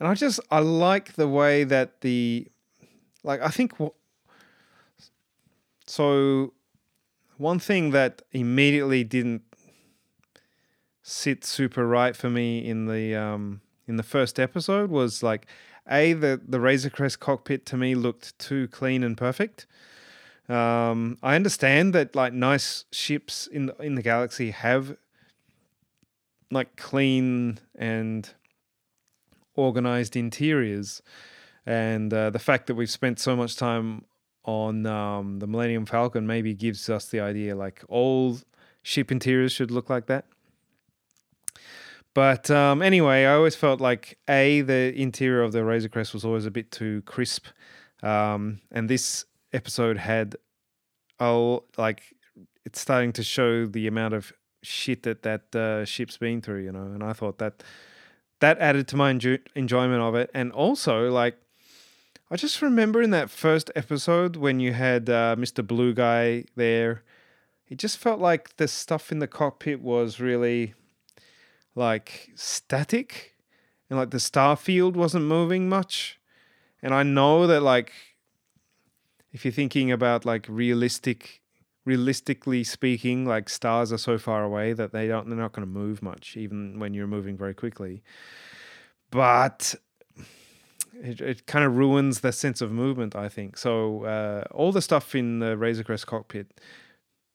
and 0.00 0.08
I 0.08 0.14
just 0.14 0.40
I 0.50 0.60
like 0.60 1.14
the 1.14 1.28
way 1.28 1.64
that 1.64 2.00
the 2.00 2.48
like 3.22 3.42
I 3.42 3.48
think 3.48 3.72
so 5.86 6.54
one 7.36 7.58
thing 7.58 7.90
that 7.90 8.22
immediately 8.32 9.04
didn't 9.04 9.42
sit 11.08 11.42
super 11.42 11.86
right 11.86 12.14
for 12.14 12.28
me 12.28 12.58
in 12.58 12.86
the 12.86 13.14
um, 13.14 13.62
in 13.86 13.96
the 13.96 14.02
first 14.02 14.38
episode 14.38 14.90
was 14.90 15.22
like 15.22 15.46
a 15.90 16.12
the 16.12 16.40
the 16.46 16.60
Razor 16.60 16.90
Crest 16.90 17.18
cockpit 17.18 17.64
to 17.66 17.76
me 17.76 17.94
looked 17.94 18.38
too 18.38 18.68
clean 18.68 19.02
and 19.02 19.16
perfect. 19.16 19.66
Um, 20.48 21.18
I 21.22 21.34
understand 21.34 21.94
that 21.94 22.14
like 22.14 22.32
nice 22.32 22.84
ships 22.92 23.46
in 23.46 23.66
the, 23.66 23.76
in 23.78 23.94
the 23.94 24.02
galaxy 24.02 24.50
have 24.50 24.96
like 26.50 26.76
clean 26.76 27.58
and 27.74 28.28
organized 29.54 30.14
interiors, 30.14 31.02
and 31.64 32.12
uh, 32.12 32.28
the 32.30 32.38
fact 32.38 32.66
that 32.66 32.74
we've 32.74 32.90
spent 32.90 33.18
so 33.18 33.34
much 33.34 33.56
time 33.56 34.04
on 34.44 34.84
um, 34.84 35.38
the 35.38 35.46
Millennium 35.46 35.86
Falcon 35.86 36.26
maybe 36.26 36.54
gives 36.54 36.88
us 36.90 37.06
the 37.06 37.20
idea 37.20 37.56
like 37.56 37.82
all 37.88 38.38
ship 38.82 39.10
interiors 39.10 39.52
should 39.52 39.70
look 39.70 39.88
like 39.88 40.06
that. 40.06 40.26
But 42.18 42.50
um, 42.50 42.82
anyway, 42.82 43.26
I 43.26 43.34
always 43.34 43.54
felt 43.54 43.80
like 43.80 44.18
a 44.28 44.62
the 44.62 44.92
interior 44.92 45.40
of 45.40 45.52
the 45.52 45.64
Razor 45.64 45.88
Crest 45.88 46.12
was 46.12 46.24
always 46.24 46.46
a 46.46 46.50
bit 46.50 46.72
too 46.72 47.00
crisp, 47.02 47.46
um, 48.02 48.58
and 48.72 48.90
this 48.90 49.24
episode 49.52 49.98
had 49.98 50.34
oh 51.20 51.62
like 51.76 52.02
it's 52.64 52.80
starting 52.80 53.12
to 53.12 53.22
show 53.22 53.66
the 53.66 53.86
amount 53.86 54.14
of 54.14 54.32
shit 54.64 55.04
that 55.04 55.22
that 55.22 55.54
uh, 55.54 55.84
ship's 55.84 56.16
been 56.16 56.40
through, 56.40 56.64
you 56.64 56.72
know. 56.72 56.86
And 56.86 57.04
I 57.04 57.12
thought 57.12 57.38
that 57.38 57.62
that 58.40 58.58
added 58.58 58.88
to 58.88 58.96
my 58.96 59.12
enjo- 59.12 59.46
enjoyment 59.54 60.02
of 60.02 60.16
it, 60.16 60.28
and 60.34 60.50
also 60.50 61.12
like 61.12 61.36
I 62.32 62.34
just 62.34 62.60
remember 62.60 63.00
in 63.00 63.10
that 63.10 63.30
first 63.30 63.70
episode 63.76 64.34
when 64.34 64.58
you 64.58 64.72
had 64.72 65.08
uh, 65.08 65.36
Mr. 65.38 65.64
Blue 65.64 65.94
Guy 65.94 66.46
there, 66.56 67.04
it 67.68 67.78
just 67.78 67.96
felt 67.96 68.18
like 68.18 68.56
the 68.56 68.66
stuff 68.66 69.12
in 69.12 69.20
the 69.20 69.28
cockpit 69.28 69.80
was 69.80 70.18
really 70.18 70.74
like 71.78 72.30
static 72.34 73.36
and 73.88 73.98
like 73.98 74.10
the 74.10 74.20
star 74.20 74.56
field 74.56 74.96
wasn't 74.96 75.24
moving 75.24 75.68
much. 75.68 76.18
And 76.82 76.94
I 76.94 77.02
know 77.02 77.46
that 77.46 77.62
like 77.62 77.92
if 79.32 79.44
you're 79.44 79.52
thinking 79.52 79.90
about 79.90 80.24
like 80.24 80.46
realistic 80.48 81.40
realistically 81.84 82.62
speaking, 82.64 83.24
like 83.24 83.48
stars 83.48 83.92
are 83.92 83.98
so 83.98 84.18
far 84.18 84.44
away 84.44 84.74
that 84.74 84.92
they 84.92 85.08
don't 85.08 85.28
they're 85.28 85.38
not 85.38 85.52
going 85.52 85.66
to 85.66 85.72
move 85.72 86.02
much, 86.02 86.36
even 86.36 86.78
when 86.78 86.92
you're 86.92 87.06
moving 87.06 87.36
very 87.36 87.54
quickly. 87.54 88.02
But 89.10 89.74
it, 91.02 91.20
it 91.20 91.46
kind 91.46 91.64
of 91.64 91.76
ruins 91.76 92.20
the 92.20 92.32
sense 92.32 92.60
of 92.60 92.70
movement, 92.70 93.16
I 93.16 93.28
think. 93.28 93.56
So 93.56 94.04
uh, 94.04 94.44
all 94.50 94.72
the 94.72 94.82
stuff 94.82 95.14
in 95.14 95.38
the 95.38 95.56
Razor 95.56 95.84
Crest 95.84 96.06
cockpit, 96.06 96.60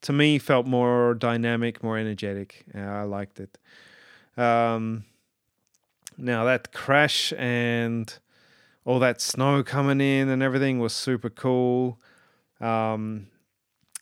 to 0.02 0.14
me, 0.14 0.38
felt 0.38 0.68
more 0.68 1.16
dynamic, 1.16 1.84
more 1.84 1.98
energetic. 1.98 2.66
Uh, 2.76 2.80
I 2.80 3.04
liked 3.04 3.40
it. 3.40 3.58
Um, 4.38 5.06
now 6.18 6.44
that 6.46 6.72
crash 6.72 7.34
and 7.38 8.14
all 8.86 9.00
that 9.00 9.22
snow 9.22 9.64
coming 9.64 10.02
in 10.02 10.30
and 10.30 10.44
everything 10.44 10.80
was 10.80 10.94
super 10.94 11.30
cool. 11.30 12.00
Um, 12.60 13.28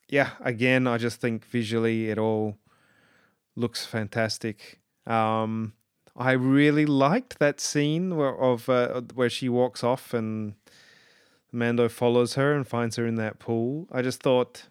yeah, 0.09 0.31
again, 0.41 0.87
I 0.87 0.97
just 0.97 1.21
think 1.21 1.45
visually 1.45 2.09
it 2.09 2.17
all 2.17 2.57
looks 3.55 3.85
fantastic. 3.85 4.79
Um, 5.05 5.73
I 6.15 6.33
really 6.33 6.85
liked 6.85 7.39
that 7.39 7.59
scene 7.59 8.15
where, 8.17 8.35
of 8.35 8.67
uh, 8.67 9.01
where 9.13 9.29
she 9.29 9.49
walks 9.49 9.83
off 9.83 10.13
and 10.13 10.55
Mando 11.51 11.89
follows 11.89 12.35
her 12.35 12.53
and 12.53 12.67
finds 12.67 12.95
her 12.97 13.05
in 13.05 13.15
that 13.15 13.39
pool. 13.39 13.87
I 13.91 14.01
just 14.01 14.21
thought, 14.21 14.67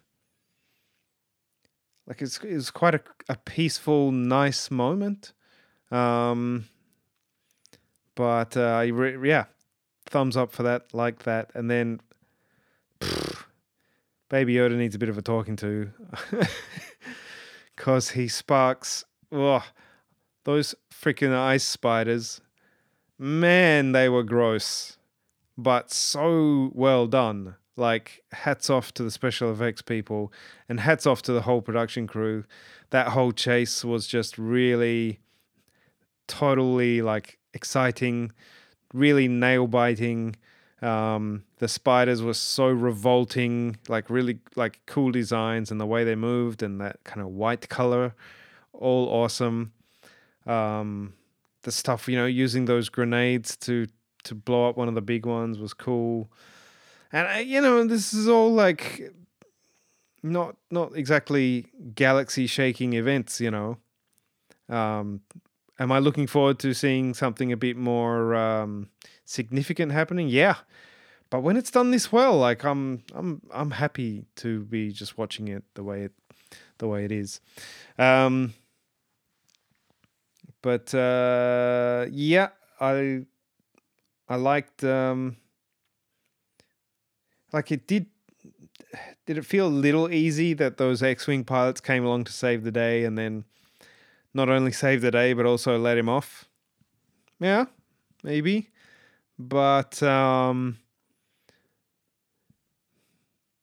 like, 2.07 2.21
it's 2.21 2.37
it 2.39 2.53
was 2.53 2.71
quite 2.71 2.95
a, 2.95 3.01
a 3.29 3.37
peaceful, 3.37 4.11
nice 4.11 4.69
moment. 4.69 5.33
Um, 5.91 6.65
but 8.15 8.55
uh, 8.55 8.85
re- 8.91 9.29
yeah, 9.29 9.45
thumbs 10.05 10.37
up 10.37 10.51
for 10.51 10.63
that, 10.63 10.93
like 10.93 11.23
that. 11.23 11.51
And 11.53 11.69
then, 11.69 12.01
pff, 12.99 13.45
Baby 14.29 14.55
Yoda 14.55 14.75
needs 14.77 14.95
a 14.95 14.99
bit 14.99 15.09
of 15.09 15.17
a 15.17 15.21
talking 15.21 15.55
to, 15.57 15.91
because 17.75 18.11
he 18.11 18.27
sparks. 18.27 19.03
Oh, 19.31 19.65
those 20.43 20.75
freaking 20.93 21.33
ice 21.35 21.63
spiders, 21.63 22.41
man, 23.17 23.91
they 23.91 24.09
were 24.09 24.23
gross, 24.23 24.97
but 25.57 25.91
so 25.91 26.71
well 26.73 27.07
done. 27.07 27.55
Like, 27.77 28.21
hats 28.33 28.69
off 28.69 28.93
to 28.95 29.03
the 29.03 29.11
special 29.11 29.51
effects 29.51 29.81
people 29.81 30.31
and 30.67 30.81
hats 30.81 31.07
off 31.07 31.21
to 31.23 31.31
the 31.31 31.41
whole 31.43 31.61
production 31.61 32.05
crew. 32.05 32.43
That 32.89 33.09
whole 33.09 33.31
chase 33.31 33.85
was 33.85 34.07
just 34.07 34.37
really 34.37 35.21
totally 36.31 37.01
like 37.01 37.37
exciting, 37.53 38.31
really 38.93 39.27
nail 39.27 39.67
biting. 39.67 40.35
Um, 40.81 41.43
the 41.59 41.67
spiders 41.67 42.23
were 42.23 42.33
so 42.33 42.67
revolting, 42.67 43.77
like 43.87 44.09
really 44.09 44.39
like 44.55 44.79
cool 44.87 45.11
designs 45.11 45.69
and 45.69 45.79
the 45.79 45.85
way 45.85 46.03
they 46.03 46.15
moved 46.15 46.63
and 46.63 46.81
that 46.81 47.03
kind 47.03 47.21
of 47.21 47.27
white 47.27 47.69
color, 47.69 48.15
all 48.73 49.07
awesome. 49.09 49.73
Um, 50.47 51.13
the 51.63 51.71
stuff 51.71 52.07
you 52.07 52.17
know 52.17 52.25
using 52.25 52.65
those 52.65 52.89
grenades 52.89 53.55
to 53.55 53.87
to 54.23 54.35
blow 54.35 54.69
up 54.69 54.77
one 54.77 54.87
of 54.87 54.95
the 54.95 55.01
big 55.01 55.25
ones 55.25 55.59
was 55.59 55.73
cool 55.73 56.31
and 57.11 57.27
I, 57.27 57.39
you 57.39 57.61
know 57.61 57.85
this 57.85 58.13
is 58.13 58.27
all 58.27 58.51
like 58.51 59.13
not 60.23 60.55
not 60.69 60.95
exactly 60.95 61.67
galaxy 61.95 62.47
shaking 62.47 62.93
events 62.93 63.41
you 63.41 63.51
know 63.51 63.77
um 64.69 65.21
am 65.81 65.91
i 65.91 65.99
looking 65.99 66.27
forward 66.27 66.59
to 66.59 66.73
seeing 66.73 67.13
something 67.13 67.51
a 67.51 67.57
bit 67.57 67.77
more 67.77 68.35
um 68.35 68.89
significant 69.25 69.91
happening 69.91 70.27
yeah 70.27 70.55
but 71.29 71.41
when 71.41 71.57
it's 71.57 71.71
done 71.71 71.91
this 71.91 72.11
well 72.11 72.37
like 72.37 72.63
i'm 72.63 73.03
i'm 73.13 73.41
i'm 73.51 73.71
happy 73.71 74.25
to 74.35 74.61
be 74.65 74.91
just 74.91 75.17
watching 75.17 75.47
it 75.47 75.63
the 75.73 75.83
way 75.83 76.03
it 76.03 76.11
the 76.77 76.87
way 76.87 77.05
it 77.05 77.11
is 77.11 77.39
um 77.97 78.53
but 80.61 80.93
uh, 80.93 82.05
yeah, 82.11 82.49
I 82.79 83.25
I 84.29 84.35
liked 84.35 84.83
um, 84.83 85.37
like 87.51 87.71
it 87.71 87.87
did. 87.87 88.07
Did 89.25 89.37
it 89.37 89.45
feel 89.45 89.67
a 89.67 89.69
little 89.69 90.11
easy 90.11 90.53
that 90.55 90.77
those 90.77 91.01
X-wing 91.01 91.45
pilots 91.45 91.79
came 91.79 92.03
along 92.03 92.25
to 92.25 92.31
save 92.31 92.63
the 92.63 92.71
day, 92.71 93.05
and 93.05 93.17
then 93.17 93.45
not 94.33 94.49
only 94.49 94.71
save 94.71 95.01
the 95.01 95.11
day 95.11 95.33
but 95.33 95.45
also 95.45 95.77
let 95.77 95.97
him 95.97 96.09
off? 96.09 96.45
Yeah, 97.39 97.65
maybe, 98.23 98.69
but 99.39 100.01
um, 100.03 100.77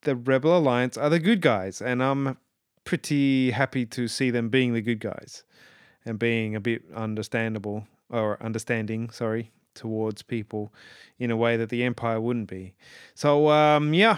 the 0.01 0.15
Rebel 0.15 0.57
Alliance 0.57 0.97
are 0.97 1.09
the 1.09 1.19
good 1.19 1.41
guys, 1.41 1.81
and 1.81 2.03
I'm 2.03 2.37
pretty 2.83 3.51
happy 3.51 3.85
to 3.85 4.07
see 4.07 4.31
them 4.31 4.49
being 4.49 4.73
the 4.73 4.81
good 4.81 4.99
guys 4.99 5.43
and 6.05 6.17
being 6.17 6.55
a 6.55 6.59
bit 6.59 6.83
understandable 6.95 7.87
or 8.09 8.41
understanding, 8.41 9.09
sorry, 9.11 9.51
towards 9.75 10.23
people 10.23 10.73
in 11.19 11.31
a 11.31 11.37
way 11.37 11.55
that 11.55 11.69
the 11.69 11.83
Empire 11.83 12.19
wouldn't 12.19 12.49
be. 12.49 12.73
So 13.13 13.49
um, 13.49 13.93
yeah, 13.93 14.17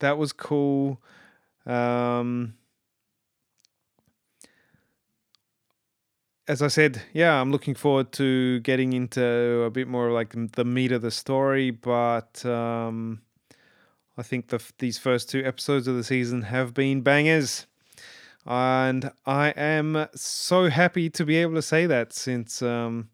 that 0.00 0.18
was 0.18 0.32
cool. 0.32 1.00
Um, 1.66 2.54
as 6.46 6.60
I 6.60 6.68
said, 6.68 7.02
yeah, 7.12 7.40
I'm 7.40 7.50
looking 7.50 7.74
forward 7.74 8.12
to 8.12 8.60
getting 8.60 8.92
into 8.92 9.62
a 9.62 9.70
bit 9.70 9.88
more 9.88 10.10
like 10.10 10.34
the 10.52 10.64
meat 10.64 10.92
of 10.92 11.02
the 11.02 11.10
story, 11.10 11.70
but 11.70 12.44
um, 12.44 13.22
I 14.18 14.22
think 14.22 14.48
the, 14.48 14.62
these 14.78 14.98
first 14.98 15.30
two 15.30 15.42
episodes 15.44 15.88
of 15.88 15.96
the 15.96 16.04
season 16.04 16.42
have 16.42 16.74
been 16.74 17.00
bangers. 17.00 17.66
And 18.46 19.10
I 19.24 19.50
am 19.50 20.06
so 20.14 20.68
happy 20.68 21.08
to 21.10 21.24
be 21.24 21.36
able 21.36 21.54
to 21.54 21.62
say 21.62 21.86
that 21.86 22.12
since, 22.12 22.60
um, 22.60 23.08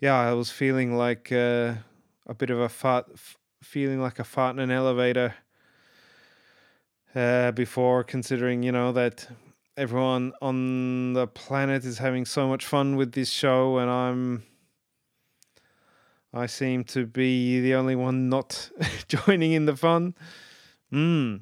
yeah, 0.00 0.18
I 0.18 0.32
was 0.32 0.50
feeling 0.50 0.96
like 0.96 1.30
uh, 1.30 1.74
a 2.26 2.34
bit 2.34 2.48
of 2.48 2.58
a 2.58 2.70
fart, 2.70 3.06
feeling 3.62 4.00
like 4.00 4.18
a 4.18 4.24
fart 4.24 4.56
in 4.56 4.60
an 4.60 4.70
elevator 4.70 5.34
uh, 7.14 7.52
before, 7.52 8.02
considering, 8.02 8.62
you 8.62 8.72
know, 8.72 8.92
that 8.92 9.28
everyone 9.76 10.32
on 10.40 11.12
the 11.14 11.26
planet 11.26 11.84
is 11.84 11.98
having 11.98 12.24
so 12.24 12.48
much 12.48 12.64
fun 12.64 12.96
with 12.96 13.12
this 13.12 13.30
show, 13.30 13.78
and 13.78 13.90
I'm. 13.90 14.44
I 16.32 16.46
seem 16.46 16.82
to 16.84 17.06
be 17.06 17.60
the 17.60 17.74
only 17.74 17.94
one 17.94 18.28
not 18.28 18.70
joining 19.08 19.52
in 19.52 19.66
the 19.66 19.76
fun. 19.76 20.14
Hmm. 20.90 21.36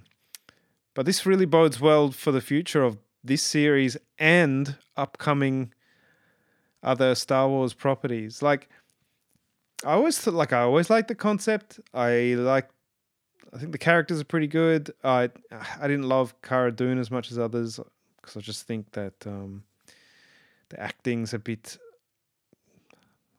But 0.94 1.06
this 1.06 1.24
really 1.24 1.46
bodes 1.46 1.80
well 1.80 2.10
for 2.10 2.30
the 2.30 2.42
future 2.42 2.82
of 2.82 2.98
this 3.24 3.42
series 3.42 3.96
and 4.18 4.76
upcoming 4.94 5.72
other 6.82 7.14
Star 7.14 7.48
Wars 7.48 7.72
properties. 7.72 8.42
Like 8.42 8.68
I 9.84 9.92
always 9.92 10.22
th- 10.22 10.34
like 10.34 10.52
I 10.52 10.60
always 10.60 10.90
like 10.90 11.08
the 11.08 11.14
concept. 11.14 11.80
I 11.94 12.34
like 12.36 12.68
I 13.54 13.58
think 13.58 13.72
the 13.72 13.78
characters 13.78 14.20
are 14.20 14.24
pretty 14.24 14.46
good. 14.46 14.92
I 15.02 15.30
I 15.80 15.88
didn't 15.88 16.08
love 16.08 16.34
Cara 16.42 16.72
Dune 16.72 16.98
as 16.98 17.10
much 17.10 17.30
as 17.30 17.38
others 17.38 17.80
because 18.22 18.36
I 18.36 18.40
just 18.40 18.66
think 18.66 18.92
that 18.92 19.26
um, 19.26 19.64
the 20.68 20.80
acting's 20.80 21.34
a 21.34 21.38
bit 21.38 21.76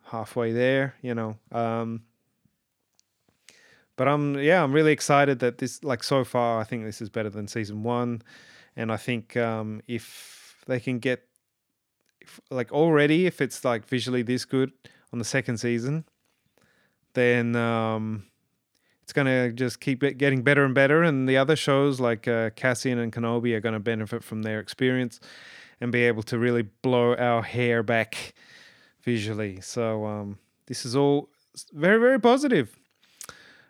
halfway 0.03 0.51
there, 0.51 0.95
you 1.01 1.15
know. 1.15 1.37
Um, 1.51 2.03
but 3.95 4.07
I'm 4.07 4.37
yeah, 4.39 4.63
I'm 4.63 4.73
really 4.73 4.91
excited 4.91 5.39
that 5.39 5.57
this 5.57 5.83
like 5.83 6.03
so 6.03 6.23
far 6.23 6.59
I 6.59 6.63
think 6.63 6.83
this 6.83 7.01
is 7.01 7.09
better 7.09 7.29
than 7.29 7.47
season 7.47 7.83
one, 7.83 8.21
and 8.75 8.91
I 8.91 8.97
think 8.97 9.37
um, 9.37 9.81
if 9.87 10.63
they 10.67 10.79
can 10.79 10.99
get 10.99 11.23
if, 12.21 12.39
like 12.49 12.71
already 12.71 13.25
if 13.25 13.41
it's 13.41 13.63
like 13.63 13.85
visually 13.87 14.21
this 14.21 14.45
good 14.45 14.71
on 15.11 15.19
the 15.19 15.25
second 15.25 15.57
season, 15.57 16.05
then 17.13 17.55
um, 17.55 18.25
it's 19.03 19.13
gonna 19.13 19.51
just 19.51 19.79
keep 19.79 20.01
it 20.01 20.17
getting 20.17 20.41
better 20.41 20.63
and 20.63 20.73
better, 20.73 21.03
and 21.03 21.27
the 21.27 21.37
other 21.37 21.55
shows 21.55 21.99
like 21.99 22.27
uh, 22.27 22.49
Cassian 22.55 22.97
and 22.97 23.11
Kenobi 23.11 23.53
are 23.53 23.59
gonna 23.59 23.79
benefit 23.79 24.23
from 24.23 24.43
their 24.43 24.59
experience 24.59 25.19
and 25.79 25.91
be 25.91 26.03
able 26.03 26.23
to 26.23 26.39
really 26.39 26.63
blow 26.81 27.13
our 27.15 27.41
hair 27.41 27.83
back 27.83 28.33
visually. 29.03 29.59
So 29.61 30.05
um, 30.05 30.39
this 30.67 30.85
is 30.85 30.95
all 30.95 31.29
very 31.73 31.99
very 31.99 32.19
positive. 32.19 32.79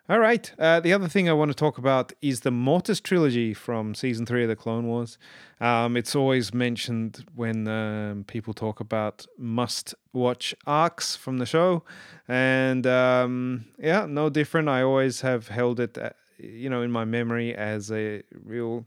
All 0.06 0.18
right. 0.18 0.52
Uh, 0.58 0.80
the 0.80 0.92
other 0.92 1.08
thing 1.08 1.30
I 1.30 1.32
want 1.32 1.50
to 1.50 1.54
talk 1.54 1.78
about 1.78 2.12
is 2.20 2.40
the 2.40 2.50
Mortis 2.50 3.00
trilogy 3.00 3.54
from 3.54 3.94
season 3.94 4.26
three 4.26 4.42
of 4.42 4.50
the 4.50 4.56
Clone 4.56 4.86
Wars. 4.86 5.16
Um, 5.62 5.96
it's 5.96 6.14
always 6.14 6.52
mentioned 6.52 7.24
when 7.34 7.66
um, 7.68 8.24
people 8.24 8.52
talk 8.52 8.80
about 8.80 9.24
must 9.38 9.94
watch 10.12 10.54
arcs 10.66 11.16
from 11.16 11.38
the 11.38 11.46
show. 11.46 11.84
And 12.28 12.86
um, 12.86 13.64
yeah, 13.78 14.04
no 14.04 14.28
different. 14.28 14.68
I 14.68 14.82
always 14.82 15.22
have 15.22 15.48
held 15.48 15.80
it, 15.80 15.96
uh, 15.96 16.10
you 16.36 16.68
know, 16.68 16.82
in 16.82 16.90
my 16.90 17.06
memory 17.06 17.54
as 17.54 17.90
a 17.90 18.22
real, 18.44 18.84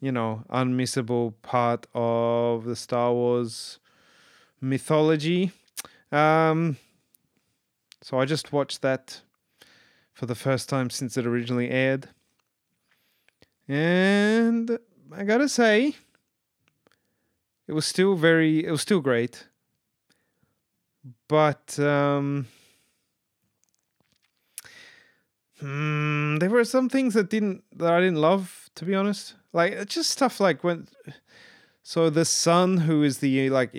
you 0.00 0.10
know, 0.10 0.42
unmissable 0.48 1.34
part 1.42 1.86
of 1.94 2.64
the 2.64 2.76
Star 2.76 3.12
Wars 3.12 3.78
mythology. 4.58 5.52
Um, 6.10 6.78
so 8.00 8.18
I 8.18 8.24
just 8.24 8.54
watched 8.54 8.80
that 8.80 9.20
for 10.14 10.26
the 10.26 10.34
first 10.34 10.68
time 10.68 10.88
since 10.88 11.16
it 11.16 11.26
originally 11.26 11.68
aired. 11.68 12.08
And 13.68 14.78
I 15.12 15.24
gotta 15.24 15.48
say, 15.48 15.94
it 17.66 17.72
was 17.72 17.84
still 17.84 18.14
very, 18.14 18.64
it 18.64 18.70
was 18.70 18.80
still 18.80 19.00
great. 19.00 19.48
But 21.28 21.78
um, 21.78 22.46
hmm, 25.60 26.36
there 26.36 26.50
were 26.50 26.64
some 26.64 26.88
things 26.88 27.14
that 27.14 27.28
didn't 27.28 27.64
that 27.76 27.92
I 27.92 28.00
didn't 28.00 28.20
love, 28.20 28.70
to 28.76 28.84
be 28.84 28.94
honest. 28.94 29.34
Like 29.52 29.86
just 29.86 30.10
stuff 30.10 30.40
like 30.40 30.64
when, 30.64 30.88
so 31.82 32.08
the 32.08 32.24
son 32.24 32.78
who 32.78 33.02
is 33.02 33.18
the 33.18 33.50
like 33.50 33.74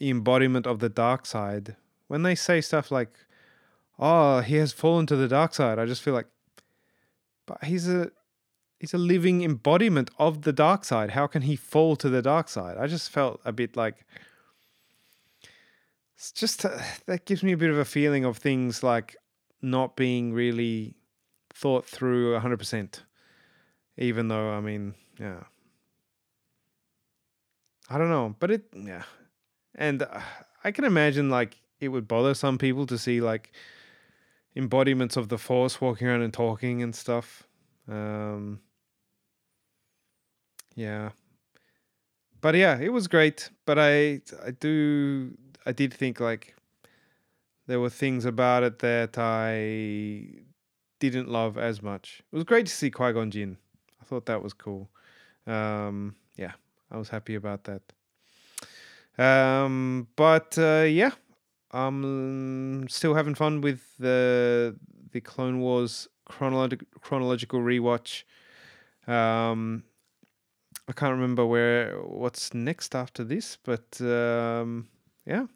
embodiment 0.00 0.66
of 0.66 0.80
the 0.80 0.88
dark 0.88 1.26
side. 1.26 1.76
When 2.08 2.22
they 2.24 2.34
say 2.34 2.60
stuff 2.60 2.90
like, 2.90 3.10
oh, 4.02 4.40
he 4.40 4.56
has 4.56 4.72
fallen 4.72 5.06
to 5.06 5.16
the 5.16 5.28
dark 5.28 5.54
side. 5.54 5.78
I 5.78 5.86
just 5.86 6.02
feel 6.02 6.12
like, 6.12 6.26
but 7.46 7.62
he's 7.64 7.88
a 7.88 8.10
he's 8.80 8.92
a 8.92 8.98
living 8.98 9.42
embodiment 9.42 10.10
of 10.18 10.42
the 10.42 10.52
dark 10.52 10.84
side. 10.84 11.10
How 11.10 11.28
can 11.28 11.42
he 11.42 11.54
fall 11.54 11.94
to 11.96 12.08
the 12.08 12.20
dark 12.20 12.48
side? 12.48 12.76
I 12.76 12.88
just 12.88 13.10
felt 13.10 13.40
a 13.44 13.52
bit 13.52 13.76
like 13.76 14.04
it's 16.16 16.32
just 16.32 16.64
uh, 16.64 16.78
that 17.06 17.24
gives 17.24 17.44
me 17.44 17.52
a 17.52 17.56
bit 17.56 17.70
of 17.70 17.78
a 17.78 17.84
feeling 17.84 18.24
of 18.24 18.38
things 18.38 18.82
like 18.82 19.16
not 19.62 19.94
being 19.94 20.32
really 20.32 20.96
thought 21.54 21.86
through 21.86 22.38
100%. 22.38 23.00
Even 23.98 24.28
though, 24.28 24.50
I 24.50 24.60
mean, 24.60 24.94
yeah. 25.20 25.44
I 27.88 27.98
don't 27.98 28.08
know, 28.08 28.34
but 28.40 28.50
it, 28.50 28.64
yeah. 28.72 29.02
And 29.74 30.02
uh, 30.02 30.20
I 30.64 30.72
can 30.72 30.84
imagine 30.84 31.30
like 31.30 31.56
it 31.78 31.88
would 31.88 32.08
bother 32.08 32.34
some 32.34 32.58
people 32.58 32.86
to 32.86 32.98
see 32.98 33.20
like 33.20 33.52
embodiments 34.54 35.16
of 35.16 35.28
the 35.28 35.38
force 35.38 35.80
walking 35.80 36.06
around 36.06 36.22
and 36.22 36.32
talking 36.32 36.82
and 36.82 36.94
stuff. 36.94 37.44
Um, 37.88 38.60
yeah, 40.74 41.10
but 42.40 42.54
yeah, 42.54 42.78
it 42.78 42.92
was 42.92 43.08
great. 43.08 43.50
But 43.64 43.78
I 43.78 44.20
I 44.44 44.50
do 44.58 45.36
I 45.64 45.72
did 45.72 45.92
think 45.94 46.20
like 46.20 46.54
there 47.66 47.80
were 47.80 47.90
things 47.90 48.24
about 48.24 48.62
it 48.62 48.78
that 48.80 49.16
I 49.18 50.42
didn't 50.98 51.28
love 51.28 51.58
as 51.58 51.82
much. 51.82 52.22
It 52.32 52.36
was 52.36 52.44
great 52.44 52.66
to 52.66 52.72
see 52.72 52.90
Qui 52.90 53.12
Gon 53.12 53.30
Jinn. 53.30 53.56
I 54.00 54.04
thought 54.04 54.26
that 54.26 54.42
was 54.42 54.52
cool. 54.52 54.88
Um, 55.46 56.14
yeah, 56.36 56.52
I 56.90 56.96
was 56.96 57.08
happy 57.08 57.34
about 57.34 57.64
that. 57.64 57.82
Um, 59.18 60.08
but 60.16 60.56
uh, 60.58 60.86
yeah, 60.88 61.12
I'm 61.72 62.88
still 62.88 63.14
having 63.14 63.34
fun 63.34 63.60
with 63.60 63.96
the 63.98 64.76
the 65.12 65.20
Clone 65.20 65.60
Wars 65.60 66.08
chronolog- 66.28 66.84
chronological 67.00 67.60
rewatch. 67.60 68.24
Um, 69.06 69.84
I 70.88 70.92
can't 70.92 71.12
remember 71.12 71.46
where 71.46 71.94
what's 72.00 72.52
next 72.54 72.94
after 72.94 73.24
this, 73.24 73.58
but 73.62 74.00
um, 74.00 74.88
yeah, 75.26 75.46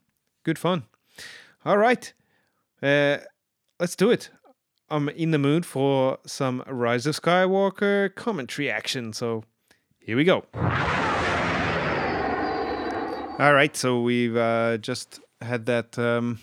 good 0.44 0.58
fun. 0.58 0.84
All 1.64 1.78
right, 1.78 2.12
uh, 2.82 3.18
let's 3.80 3.96
do 3.96 4.10
it. 4.10 4.30
I'm 4.88 5.08
in 5.08 5.32
the 5.32 5.38
mood 5.38 5.66
for 5.66 6.18
some 6.26 6.62
Rise 6.66 7.06
of 7.06 7.20
Skywalker 7.20 8.14
commentary 8.14 8.70
action, 8.70 9.12
so 9.12 9.42
here 9.98 10.16
we 10.16 10.24
go. 10.24 10.44
All 13.38 13.52
right, 13.52 13.76
so 13.76 14.00
we've 14.00 14.36
uh, 14.36 14.78
just 14.78 15.20
had 15.40 15.66
that. 15.66 15.98
Um, 15.98 16.38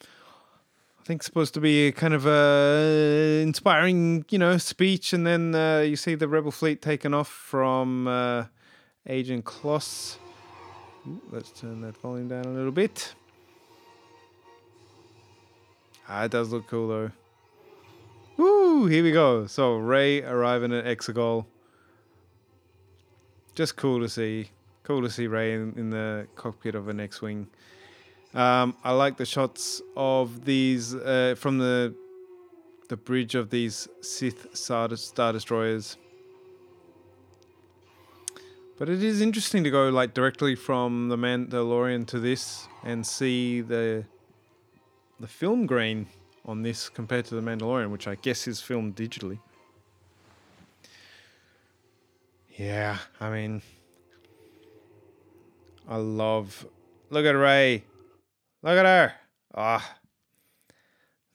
I 0.00 1.04
think 1.06 1.22
supposed 1.22 1.54
to 1.54 1.60
be 1.60 1.92
kind 1.92 2.14
of 2.14 2.26
a 2.26 3.40
inspiring, 3.42 4.24
you 4.28 4.38
know, 4.38 4.58
speech, 4.58 5.12
and 5.12 5.24
then 5.24 5.54
uh, 5.54 5.78
you 5.78 5.94
see 5.94 6.16
the 6.16 6.26
rebel 6.26 6.50
fleet 6.50 6.82
taken 6.82 7.14
off 7.14 7.28
from 7.28 8.08
uh, 8.08 8.46
Ajan 9.08 9.42
Kloss. 9.42 10.16
Ooh, 11.06 11.22
let's 11.30 11.50
turn 11.50 11.80
that 11.82 11.96
volume 11.96 12.26
down 12.26 12.44
a 12.44 12.50
little 12.50 12.72
bit. 12.72 13.14
Ah, 16.08 16.24
it 16.24 16.32
does 16.32 16.50
look 16.50 16.66
cool 16.66 16.88
though. 16.88 17.10
Woo! 18.36 18.86
Here 18.86 19.02
we 19.02 19.12
go. 19.12 19.46
So 19.46 19.76
Rey 19.76 20.22
arriving 20.22 20.72
at 20.72 20.84
Exegol. 20.84 21.46
Just 23.54 23.76
cool 23.76 24.00
to 24.00 24.08
see. 24.08 24.50
Cool 24.82 25.02
to 25.02 25.10
see 25.10 25.26
Rey 25.26 25.54
in, 25.54 25.72
in 25.76 25.90
the 25.90 26.26
cockpit 26.34 26.74
of 26.74 26.88
an 26.88 27.00
X-wing. 27.00 27.48
Um, 28.36 28.76
I 28.84 28.92
like 28.92 29.16
the 29.16 29.24
shots 29.24 29.80
of 29.96 30.44
these 30.44 30.94
uh, 30.94 31.36
from 31.38 31.56
the 31.56 31.94
the 32.90 32.96
bridge 32.96 33.34
of 33.34 33.48
these 33.48 33.88
Sith 34.02 34.54
Star, 34.54 34.94
Star 34.94 35.32
Destroyers. 35.32 35.96
But 38.78 38.90
it 38.90 39.02
is 39.02 39.22
interesting 39.22 39.64
to 39.64 39.70
go 39.70 39.88
like 39.88 40.12
directly 40.12 40.54
from 40.54 41.08
the 41.08 41.16
Mandalorian 41.16 42.06
to 42.08 42.20
this 42.20 42.68
and 42.84 43.06
see 43.06 43.62
the 43.62 44.04
the 45.18 45.26
film 45.26 45.64
grain 45.64 46.06
on 46.44 46.60
this 46.60 46.90
compared 46.90 47.24
to 47.24 47.36
the 47.36 47.40
Mandalorian, 47.40 47.90
which 47.90 48.06
I 48.06 48.16
guess 48.16 48.46
is 48.46 48.60
filmed 48.60 48.96
digitally. 48.96 49.38
Yeah, 52.54 52.98
I 53.18 53.30
mean, 53.30 53.62
I 55.88 55.96
love. 55.96 56.66
Look 57.08 57.24
at 57.24 57.30
Rey. 57.30 57.84
Look 58.66 58.78
at 58.78 58.84
her. 58.84 59.12
Ah, 59.54 59.94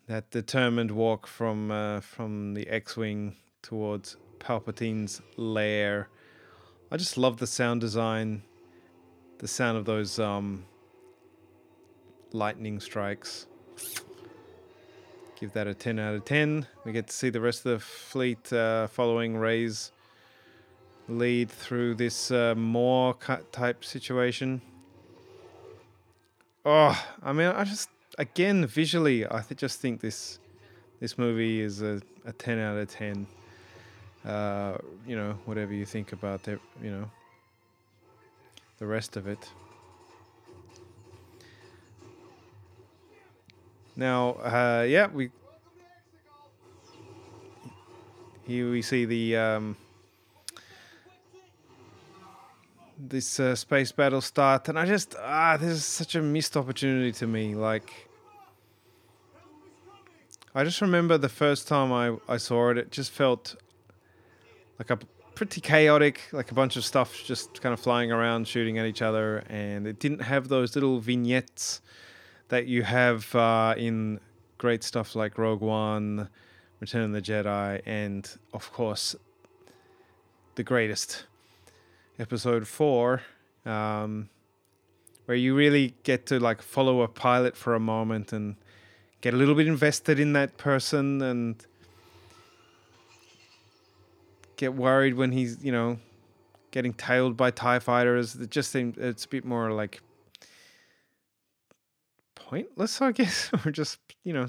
that 0.07 0.29
determined 0.31 0.91
walk 0.91 1.27
from 1.27 1.71
uh, 1.71 2.01
from 2.01 2.55
the 2.55 2.67
X-wing 2.67 3.37
towards 3.61 4.17
Palpatine's 4.39 5.21
lair. 5.37 6.09
I 6.91 6.97
just 6.97 7.17
love 7.17 7.37
the 7.37 7.47
sound 7.47 7.79
design, 7.79 8.43
the 9.37 9.47
sound 9.47 9.77
of 9.77 9.85
those 9.85 10.19
um, 10.19 10.65
lightning 12.33 12.81
strikes. 12.81 13.47
Give 15.39 15.53
that 15.53 15.67
a 15.67 15.73
10 15.73 15.99
out 15.99 16.15
of 16.15 16.25
10. 16.25 16.67
We 16.83 16.91
get 16.91 17.07
to 17.07 17.13
see 17.13 17.29
the 17.29 17.39
rest 17.39 17.65
of 17.65 17.71
the 17.71 17.79
fleet 17.79 18.51
uh, 18.51 18.87
following 18.87 19.37
Rey's 19.37 19.93
lead 21.07 21.49
through 21.49 21.95
this 21.95 22.29
uh, 22.29 23.13
cut 23.21 23.53
type 23.53 23.85
situation. 23.85 24.61
Oh, 26.65 26.95
I 27.23 27.33
mean, 27.33 27.47
I 27.47 27.63
just 27.63 27.89
again 28.17 28.65
visually, 28.67 29.25
I 29.25 29.41
th- 29.41 29.59
just 29.59 29.79
think 29.79 30.01
this 30.01 30.39
this 30.99 31.17
movie 31.17 31.59
is 31.61 31.81
a, 31.81 32.01
a 32.25 32.33
10 32.33 32.59
out 32.59 32.77
of 32.77 32.87
10. 32.89 33.25
Uh, 34.25 34.77
you 35.07 35.15
know, 35.15 35.35
whatever 35.45 35.73
you 35.73 35.85
think 35.85 36.13
about 36.13 36.47
it, 36.47 36.59
you 36.83 36.91
know, 36.91 37.09
the 38.77 38.85
rest 38.85 39.17
of 39.17 39.27
it. 39.27 39.49
Now, 43.95 44.33
uh, 44.33 44.85
yeah, 44.87 45.07
we 45.07 45.31
here 48.45 48.69
we 48.69 48.81
see 48.83 49.05
the 49.05 49.37
um, 49.37 49.75
this 53.09 53.39
uh, 53.39 53.55
space 53.55 53.91
battle 53.91 54.21
start, 54.21 54.69
and 54.69 54.77
I 54.77 54.85
just 54.85 55.15
ah, 55.19 55.57
this 55.57 55.71
is 55.71 55.85
such 55.85 56.15
a 56.15 56.21
missed 56.21 56.55
opportunity 56.55 57.11
to 57.13 57.27
me. 57.27 57.55
Like, 57.55 58.09
I 60.53 60.63
just 60.63 60.81
remember 60.81 61.17
the 61.17 61.29
first 61.29 61.67
time 61.67 61.91
I 61.91 62.17
I 62.27 62.37
saw 62.37 62.69
it, 62.69 62.77
it 62.77 62.91
just 62.91 63.11
felt 63.11 63.55
like 64.79 64.89
a 64.89 64.99
pretty 65.35 65.61
chaotic, 65.61 66.21
like 66.31 66.51
a 66.51 66.53
bunch 66.53 66.75
of 66.75 66.85
stuff 66.85 67.23
just 67.23 67.61
kind 67.61 67.73
of 67.73 67.79
flying 67.79 68.11
around, 68.11 68.47
shooting 68.47 68.77
at 68.77 68.85
each 68.85 69.01
other, 69.01 69.43
and 69.49 69.87
it 69.87 69.99
didn't 69.99 70.21
have 70.21 70.47
those 70.47 70.75
little 70.75 70.99
vignettes 70.99 71.81
that 72.49 72.67
you 72.67 72.83
have 72.83 73.33
uh, 73.33 73.73
in 73.77 74.19
great 74.57 74.83
stuff 74.83 75.15
like 75.15 75.37
Rogue 75.37 75.61
One, 75.61 76.29
Return 76.79 77.03
of 77.03 77.11
the 77.11 77.21
Jedi, 77.21 77.81
and 77.85 78.29
of 78.53 78.71
course, 78.71 79.15
the 80.55 80.63
greatest, 80.63 81.25
Episode 82.21 82.67
Four, 82.67 83.23
um, 83.65 84.29
where 85.25 85.35
you 85.35 85.55
really 85.55 85.95
get 86.03 86.27
to 86.27 86.39
like 86.39 86.61
follow 86.61 87.01
a 87.01 87.07
pilot 87.07 87.57
for 87.57 87.73
a 87.73 87.79
moment 87.79 88.31
and 88.31 88.55
get 89.21 89.33
a 89.33 89.37
little 89.37 89.55
bit 89.55 89.65
invested 89.65 90.19
in 90.19 90.33
that 90.33 90.55
person 90.57 91.19
and 91.23 91.65
get 94.55 94.75
worried 94.75 95.15
when 95.15 95.31
he's 95.31 95.63
you 95.63 95.71
know 95.71 95.97
getting 96.69 96.93
tailed 96.93 97.35
by 97.35 97.49
tie 97.49 97.79
fighters. 97.79 98.35
It 98.35 98.51
just 98.51 98.69
seems 98.69 98.99
it's 98.99 99.25
a 99.25 99.27
bit 99.27 99.43
more 99.43 99.71
like 99.71 99.99
pointless, 102.35 103.01
I 103.01 103.13
guess, 103.13 103.49
or 103.65 103.71
just 103.71 103.97
you 104.23 104.33
know. 104.33 104.47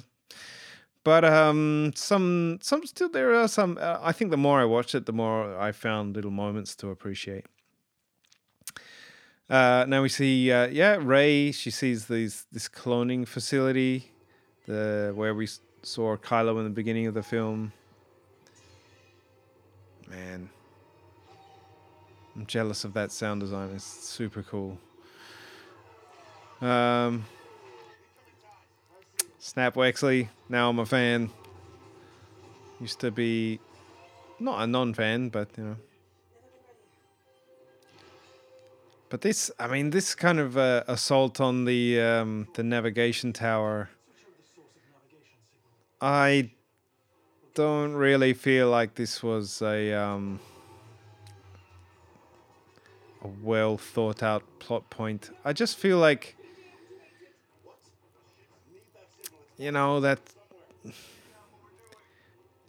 But 1.04 1.24
um, 1.24 1.92
some 1.96 2.58
some 2.60 2.84
still 2.84 3.08
there 3.08 3.34
are 3.34 3.48
some. 3.48 3.78
Uh, 3.80 3.98
I 4.02 4.12
think 4.12 4.30
the 4.30 4.36
more 4.36 4.60
I 4.60 4.66
watched 4.66 4.94
it, 4.94 5.06
the 5.06 5.12
more 5.12 5.58
I 5.58 5.72
found 5.72 6.14
little 6.14 6.30
moments 6.30 6.76
to 6.76 6.90
appreciate. 6.90 7.46
Uh, 9.50 9.84
now 9.86 10.02
we 10.02 10.08
see, 10.08 10.50
uh, 10.50 10.66
yeah, 10.68 10.96
Rey. 11.00 11.52
She 11.52 11.70
sees 11.70 12.06
these 12.06 12.46
this 12.52 12.68
cloning 12.68 13.28
facility, 13.28 14.10
the 14.66 15.12
where 15.14 15.34
we 15.34 15.48
saw 15.82 16.16
Kylo 16.16 16.58
in 16.58 16.64
the 16.64 16.70
beginning 16.70 17.06
of 17.06 17.14
the 17.14 17.22
film. 17.22 17.72
Man, 20.08 20.48
I'm 22.34 22.46
jealous 22.46 22.84
of 22.84 22.94
that 22.94 23.12
sound 23.12 23.40
design. 23.40 23.70
It's 23.74 23.84
super 23.84 24.42
cool. 24.42 24.78
Um, 26.60 27.24
Snap 29.38 29.74
Wexley. 29.74 30.28
Now 30.48 30.70
I'm 30.70 30.78
a 30.78 30.86
fan. 30.86 31.30
Used 32.80 33.00
to 33.00 33.10
be 33.10 33.60
not 34.38 34.62
a 34.62 34.66
non-fan, 34.66 35.28
but 35.28 35.48
you 35.58 35.64
know. 35.64 35.76
But 39.12 39.20
this, 39.20 39.50
I 39.58 39.66
mean, 39.66 39.90
this 39.90 40.14
kind 40.14 40.40
of 40.40 40.56
uh, 40.56 40.84
assault 40.88 41.38
on 41.38 41.66
the 41.66 42.00
um, 42.00 42.48
the 42.54 42.62
navigation 42.62 43.34
tower. 43.34 43.90
I 46.00 46.50
don't 47.52 47.92
really 47.92 48.32
feel 48.32 48.70
like 48.70 48.94
this 48.94 49.22
was 49.22 49.60
a 49.60 49.92
um, 49.92 50.40
a 53.22 53.28
well 53.42 53.76
thought 53.76 54.22
out 54.22 54.44
plot 54.58 54.88
point. 54.88 55.28
I 55.44 55.52
just 55.52 55.76
feel 55.76 55.98
like 55.98 56.34
you 59.58 59.72
know 59.72 60.00
that 60.00 60.20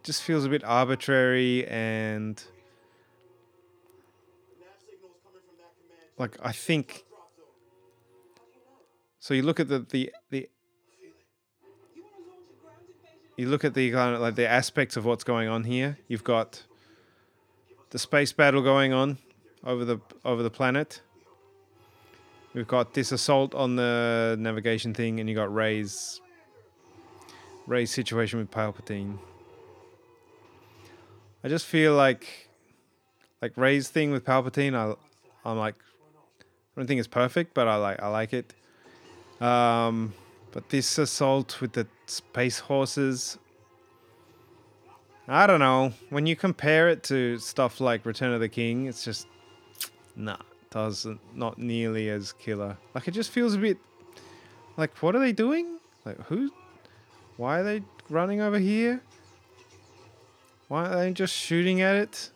just 0.04 0.24
feels 0.24 0.44
a 0.44 0.50
bit 0.50 0.66
arbitrary 0.66 1.66
and 1.68 2.44
like 6.24 6.38
I 6.42 6.54
think 6.54 7.04
so 9.20 9.34
you 9.34 9.44
look 9.44 9.60
at 9.60 9.68
the 9.68 9.80
the 9.90 10.12
the 10.30 10.50
you 13.36 13.50
look 13.50 13.66
at 13.66 13.74
the 13.74 13.92
kind 13.92 14.16
of 14.16 14.22
like 14.22 14.36
the 14.36 14.48
aspects 14.48 14.96
of 14.96 15.04
what's 15.04 15.26
going 15.26 15.50
on 15.50 15.66
here. 15.66 15.98
You've 16.08 16.24
got 16.24 16.64
the 17.90 18.00
space 18.00 18.32
battle 18.32 18.62
going 18.62 18.94
on 18.94 19.18
over 19.66 19.84
the 19.84 20.00
over 20.24 20.42
the 20.44 20.50
planet. 20.50 21.02
We've 22.54 22.68
got 22.68 22.94
this 22.94 23.12
assault 23.12 23.54
on 23.54 23.76
the 23.76 24.38
navigation 24.40 24.94
thing, 24.94 25.20
and 25.20 25.28
you 25.28 25.36
got 25.36 25.54
Rey's 25.54 26.22
Rey's 27.68 27.92
situation 27.92 28.40
with 28.40 28.50
Palpatine. 28.50 29.18
I 31.44 31.50
just 31.50 31.66
feel 31.66 31.96
like 31.96 32.50
like 33.42 33.58
Rey's 33.58 33.90
thing 33.90 34.12
with 34.12 34.24
Palpatine. 34.24 34.74
I 34.74 34.96
I'm 35.46 35.58
like 35.58 35.76
I 36.76 36.80
don't 36.80 36.88
think 36.88 37.00
it's 37.00 37.08
perfect, 37.08 37.54
but 37.54 37.68
I 37.68 37.76
like 37.76 38.02
I 38.02 38.08
like 38.08 38.34
it. 38.34 38.54
Um, 39.42 40.14
but 40.52 40.70
this 40.70 40.98
assault 40.98 41.62
with 41.62 41.74
the 41.74 41.88
space 42.08 42.60
horses, 42.60 43.38
I 45.28 45.46
don't 45.46 45.60
know. 45.60 45.94
When 46.10 46.26
you 46.26 46.36
compare 46.36 46.90
it 46.90 47.04
to 47.04 47.38
stuff 47.38 47.80
like 47.80 48.06
Return 48.06 48.34
of 48.34 48.40
the 48.40 48.50
King, 48.50 48.88
it's 48.88 49.04
just 49.04 49.28
nah, 50.16 50.38
doesn't 50.72 51.20
not 51.36 51.60
nearly 51.60 52.10
as 52.10 52.34
killer. 52.34 52.78
Like 52.96 53.08
it 53.08 53.12
just 53.12 53.30
feels 53.30 53.54
a 53.54 53.60
bit 53.60 53.78
like 54.76 54.98
what 54.98 55.16
are 55.16 55.20
they 55.20 55.32
doing? 55.32 55.78
Like 56.06 56.20
who? 56.26 56.52
Why 57.38 57.60
are 57.60 57.64
they 57.64 57.84
running 58.10 58.42
over 58.42 58.60
here? 58.60 59.02
Why 60.68 60.86
aren't 60.86 60.94
they 60.94 61.12
just 61.14 61.36
shooting 61.36 61.82
at 61.82 61.96
it? 61.96 62.30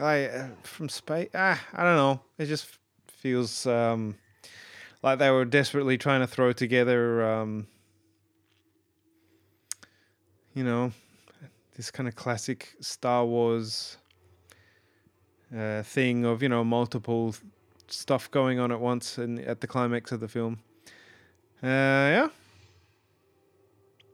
Like 0.00 0.32
uh, 0.32 0.46
from 0.62 0.88
space? 0.88 1.28
Ah, 1.34 1.62
I 1.74 1.84
don't 1.84 1.96
know. 1.96 2.20
It 2.38 2.46
just 2.46 2.78
feels 3.06 3.66
um, 3.66 4.16
like 5.02 5.18
they 5.18 5.30
were 5.30 5.44
desperately 5.44 5.98
trying 5.98 6.20
to 6.20 6.26
throw 6.26 6.52
together, 6.54 7.22
um, 7.22 7.66
you 10.54 10.64
know, 10.64 10.92
this 11.76 11.90
kind 11.90 12.08
of 12.08 12.16
classic 12.16 12.74
Star 12.80 13.26
Wars 13.26 13.98
uh, 15.54 15.82
thing 15.82 16.24
of 16.24 16.42
you 16.42 16.48
know 16.48 16.64
multiple 16.64 17.34
stuff 17.88 18.30
going 18.30 18.58
on 18.58 18.72
at 18.72 18.80
once 18.80 19.18
and 19.18 19.38
at 19.40 19.60
the 19.60 19.66
climax 19.66 20.12
of 20.12 20.20
the 20.20 20.28
film. 20.28 20.60
Uh, 21.62 21.66
yeah. 21.66 22.28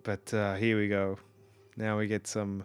But 0.02 0.34
uh, 0.34 0.54
here 0.56 0.78
we 0.78 0.88
go. 0.88 1.18
Now 1.76 1.96
we 1.96 2.08
get 2.08 2.26
some 2.26 2.64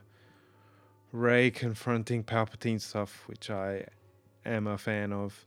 Rey 1.11 1.51
confronting 1.51 2.23
Palpatine 2.23 2.79
stuff, 2.79 3.23
which 3.27 3.49
I 3.49 3.85
am 4.45 4.67
a 4.67 4.77
fan 4.77 5.11
of. 5.11 5.45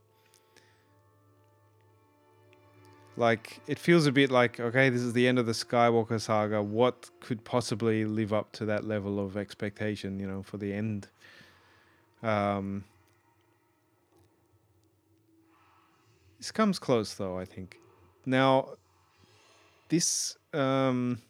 Like, 3.17 3.61
it 3.65 3.79
feels 3.79 4.05
a 4.07 4.11
bit 4.11 4.29
like, 4.29 4.59
okay, 4.59 4.89
this 4.89 5.01
is 5.01 5.13
the 5.13 5.25
end 5.27 5.39
of 5.39 5.45
the 5.45 5.53
Skywalker 5.53 6.19
saga. 6.19 6.61
What 6.61 7.09
could 7.21 7.43
possibly 7.45 8.03
live 8.03 8.33
up 8.33 8.51
to 8.53 8.65
that 8.65 8.83
level 8.83 9.19
of 9.19 9.37
expectation, 9.37 10.19
you 10.19 10.27
know, 10.27 10.43
for 10.43 10.57
the 10.57 10.73
end? 10.73 11.07
Um, 12.21 12.83
this 16.37 16.51
comes 16.51 16.77
close, 16.77 17.13
though, 17.13 17.39
I 17.39 17.45
think. 17.45 17.79
Now, 18.25 18.71
this. 19.87 20.37
Um, 20.53 21.21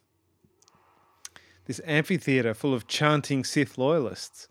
this 1.66 1.82
amphitheater 1.86 2.54
full 2.54 2.74
of 2.74 2.88
chanting 2.88 3.44
Sith 3.44 3.78
loyalists. 3.78 4.48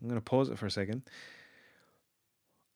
I'm 0.00 0.08
going 0.08 0.20
to 0.20 0.24
pause 0.24 0.48
it 0.48 0.58
for 0.58 0.66
a 0.66 0.70
second. 0.70 1.02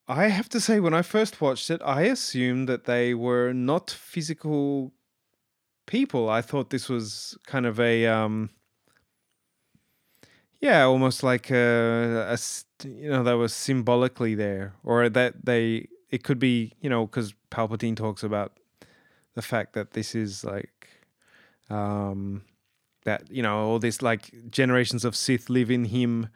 I 0.08 0.28
have 0.28 0.48
to 0.50 0.60
say, 0.60 0.80
when 0.80 0.94
I 0.94 1.02
first 1.02 1.40
watched 1.40 1.70
it, 1.70 1.80
I 1.84 2.02
assumed 2.02 2.68
that 2.68 2.84
they 2.84 3.14
were 3.14 3.52
not 3.52 3.90
physical 3.90 4.92
people. 5.86 6.28
I 6.28 6.42
thought 6.42 6.70
this 6.70 6.88
was 6.88 7.38
kind 7.46 7.64
of 7.64 7.78
a, 7.78 8.06
um, 8.06 8.50
yeah, 10.60 10.82
almost 10.82 11.22
like 11.22 11.50
a, 11.50 12.26
a, 12.28 12.38
you 12.88 13.08
know, 13.08 13.22
that 13.22 13.34
was 13.34 13.54
symbolically 13.54 14.34
there, 14.34 14.74
or 14.82 15.08
that 15.08 15.44
they, 15.44 15.86
it 16.10 16.24
could 16.24 16.40
be, 16.40 16.72
you 16.80 16.90
know, 16.90 17.06
because 17.06 17.32
Palpatine 17.52 17.96
talks 17.96 18.24
about 18.24 18.58
the 19.34 19.42
fact 19.42 19.74
that 19.74 19.92
this 19.92 20.16
is 20.16 20.42
like, 20.42 20.88
um, 21.68 22.42
that 23.04 23.30
you 23.30 23.42
know 23.42 23.58
all 23.58 23.78
this 23.78 24.02
like 24.02 24.50
generations 24.50 25.04
of 25.04 25.16
Sith 25.16 25.48
live 25.50 25.70
in 25.70 25.86
him, 25.86 26.28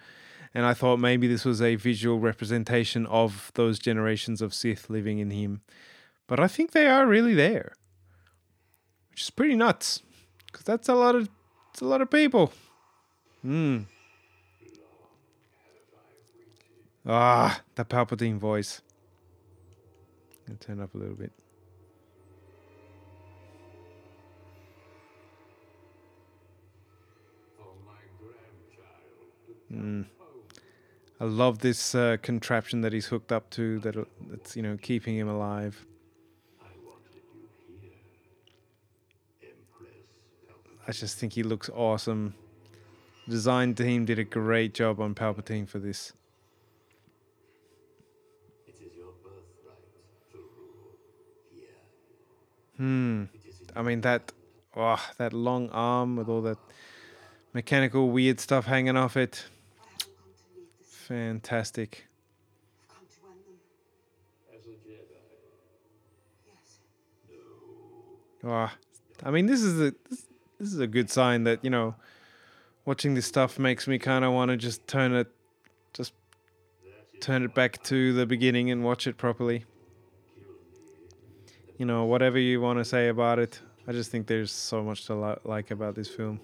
and 0.54 0.64
I 0.64 0.74
thought 0.74 0.98
maybe 0.98 1.26
this 1.26 1.44
was 1.44 1.60
a 1.60 1.76
visual 1.76 2.18
representation 2.18 3.06
of 3.06 3.50
those 3.54 3.78
generations 3.78 4.40
of 4.40 4.54
Sith 4.54 4.88
living 4.88 5.18
in 5.18 5.30
him, 5.30 5.62
but 6.26 6.40
I 6.40 6.48
think 6.48 6.72
they 6.72 6.86
are 6.86 7.06
really 7.06 7.34
there, 7.34 7.74
which 9.10 9.22
is 9.22 9.30
pretty 9.30 9.56
nuts, 9.56 10.02
because 10.46 10.64
that's 10.64 10.88
a 10.88 10.94
lot 10.94 11.14
of 11.14 11.28
it's 11.70 11.80
a 11.80 11.86
lot 11.86 12.00
of 12.00 12.10
people. 12.10 12.52
Hmm. 13.42 13.80
Ah, 17.06 17.60
the 17.74 17.84
Palpatine 17.84 18.38
voice. 18.38 18.80
I'll 20.48 20.56
turn 20.56 20.80
up 20.80 20.94
a 20.94 20.98
little 20.98 21.14
bit. 21.14 21.32
Mm. 29.74 30.06
I 31.20 31.24
love 31.24 31.58
this 31.58 31.94
uh, 31.94 32.16
contraption 32.22 32.80
that 32.82 32.92
he's 32.92 33.06
hooked 33.06 33.32
up 33.32 33.50
to 33.50 33.78
that 33.80 33.96
that's 34.30 34.56
you 34.56 34.62
know 34.62 34.76
keeping 34.80 35.16
him 35.16 35.28
alive. 35.28 35.84
I 40.86 40.92
just 40.92 41.18
think 41.18 41.32
he 41.32 41.42
looks 41.42 41.70
awesome. 41.70 42.34
Design 43.26 43.74
team 43.74 44.04
did 44.04 44.18
a 44.18 44.24
great 44.24 44.74
job 44.74 45.00
on 45.00 45.14
Palpatine 45.14 45.66
for 45.66 45.78
this. 45.78 46.12
Hmm. 52.76 53.24
I 53.74 53.82
mean 53.82 54.00
that, 54.02 54.32
oh, 54.76 55.02
that 55.16 55.32
long 55.32 55.70
arm 55.70 56.16
with 56.16 56.28
all 56.28 56.42
that 56.42 56.58
mechanical 57.52 58.10
weird 58.10 58.40
stuff 58.40 58.66
hanging 58.66 58.96
off 58.96 59.16
it. 59.16 59.44
Fantastic. 61.08 62.06
Oh, 68.42 68.70
I 69.22 69.30
mean, 69.30 69.44
this 69.44 69.60
is 69.60 69.80
a 69.80 69.94
this, 70.08 70.26
this 70.58 70.72
is 70.72 70.78
a 70.78 70.86
good 70.86 71.10
sign 71.10 71.44
that 71.44 71.62
you 71.62 71.68
know, 71.68 71.94
watching 72.86 73.14
this 73.14 73.26
stuff 73.26 73.58
makes 73.58 73.86
me 73.86 73.98
kind 73.98 74.24
of 74.24 74.32
want 74.32 74.50
to 74.50 74.56
just 74.56 74.86
turn 74.86 75.12
it, 75.12 75.28
just 75.92 76.14
turn 77.20 77.42
it 77.42 77.54
back 77.54 77.82
to 77.84 78.14
the 78.14 78.24
beginning 78.24 78.70
and 78.70 78.82
watch 78.82 79.06
it 79.06 79.18
properly. 79.18 79.64
You 81.76 81.84
know, 81.84 82.04
whatever 82.04 82.38
you 82.38 82.62
want 82.62 82.78
to 82.78 82.84
say 82.84 83.08
about 83.08 83.38
it, 83.38 83.60
I 83.86 83.92
just 83.92 84.10
think 84.10 84.26
there's 84.26 84.52
so 84.52 84.82
much 84.82 85.04
to 85.06 85.14
li- 85.14 85.36
like 85.44 85.70
about 85.70 85.96
this 85.96 86.08
film. 86.08 86.40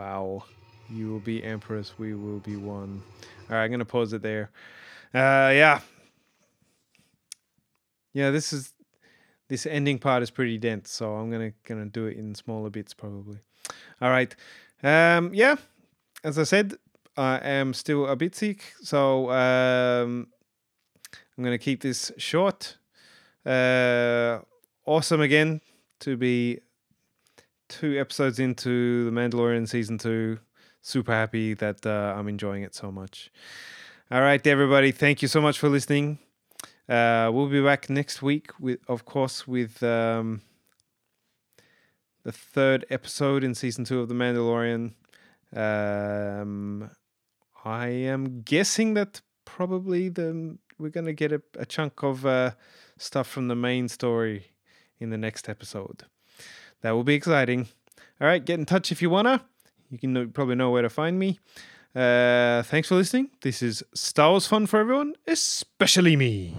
Wow. 0.00 0.44
You 0.88 1.10
will 1.10 1.20
be 1.20 1.44
Empress, 1.44 1.98
we 1.98 2.14
will 2.14 2.38
be 2.38 2.56
one. 2.56 3.02
All 3.50 3.56
right, 3.56 3.64
I'm 3.64 3.70
going 3.70 3.80
to 3.80 3.84
pause 3.84 4.14
it 4.14 4.22
there. 4.22 4.50
Uh, 5.12 5.52
yeah. 5.52 5.80
Yeah, 8.14 8.30
this 8.30 8.50
is 8.54 8.72
this 9.48 9.66
ending 9.66 9.98
part 9.98 10.22
is 10.22 10.30
pretty 10.30 10.56
dense, 10.56 10.90
so 10.90 11.16
I'm 11.16 11.30
gonna 11.30 11.52
gonna 11.64 11.84
do 11.84 12.06
it 12.06 12.16
in 12.16 12.34
smaller 12.34 12.70
bits 12.70 12.94
probably. 12.94 13.40
All 14.00 14.08
right. 14.08 14.34
Um, 14.82 15.34
yeah, 15.34 15.56
as 16.24 16.38
I 16.38 16.44
said, 16.44 16.74
I 17.16 17.36
am 17.38 17.74
still 17.74 18.06
a 18.06 18.16
bit 18.16 18.34
sick, 18.34 18.72
so 18.80 19.30
um, 19.30 20.28
I'm 21.36 21.44
gonna 21.44 21.58
keep 21.58 21.82
this 21.82 22.10
short. 22.16 22.78
Uh, 23.44 24.38
awesome 24.86 25.20
again 25.20 25.60
to 26.00 26.16
be 26.16 26.60
two 27.70 27.98
episodes 27.98 28.38
into 28.38 29.04
The 29.04 29.10
Mandalorian 29.10 29.66
season 29.66 29.96
two. 29.96 30.38
Super 30.82 31.12
happy 31.12 31.54
that 31.54 31.86
uh, 31.86 32.14
I'm 32.16 32.28
enjoying 32.28 32.62
it 32.62 32.74
so 32.74 32.90
much. 32.90 33.30
All 34.10 34.20
right, 34.20 34.44
everybody, 34.46 34.90
thank 34.90 35.22
you 35.22 35.28
so 35.28 35.40
much 35.40 35.58
for 35.58 35.68
listening. 35.68 36.18
Uh, 36.88 37.30
we'll 37.32 37.48
be 37.48 37.62
back 37.62 37.88
next 37.88 38.22
week 38.22 38.50
with, 38.58 38.80
of 38.88 39.04
course, 39.04 39.46
with 39.46 39.82
um, 39.84 40.42
the 42.24 42.32
third 42.32 42.84
episode 42.90 43.44
in 43.44 43.54
season 43.54 43.84
two 43.84 44.00
of 44.00 44.08
The 44.08 44.14
Mandalorian. 44.14 44.94
Um, 45.54 46.90
I 47.64 47.86
am 47.88 48.42
guessing 48.42 48.94
that 48.94 49.20
probably 49.44 50.08
the 50.08 50.58
we're 50.78 50.88
gonna 50.88 51.12
get 51.12 51.30
a, 51.30 51.42
a 51.58 51.66
chunk 51.66 52.02
of 52.02 52.24
uh, 52.26 52.52
stuff 52.98 53.28
from 53.28 53.48
the 53.48 53.56
main 53.56 53.88
story 53.88 54.46
in 54.98 55.10
the 55.10 55.18
next 55.18 55.48
episode. 55.48 56.04
That 56.82 56.92
will 56.92 57.04
be 57.04 57.14
exciting. 57.14 57.68
All 58.20 58.26
right, 58.26 58.44
get 58.44 58.58
in 58.58 58.66
touch 58.66 58.92
if 58.92 59.02
you 59.02 59.10
wanna. 59.10 59.42
You 59.90 59.98
can 59.98 60.12
know, 60.12 60.26
probably 60.26 60.54
know 60.54 60.70
where 60.70 60.82
to 60.82 60.90
find 60.90 61.18
me. 61.18 61.40
Uh, 61.94 62.62
thanks 62.62 62.88
for 62.88 62.94
listening. 62.94 63.30
This 63.40 63.62
is 63.62 63.82
Star 63.94 64.30
Wars 64.30 64.46
fun 64.46 64.66
for 64.66 64.78
everyone, 64.78 65.14
especially 65.26 66.16
me. 66.16 66.54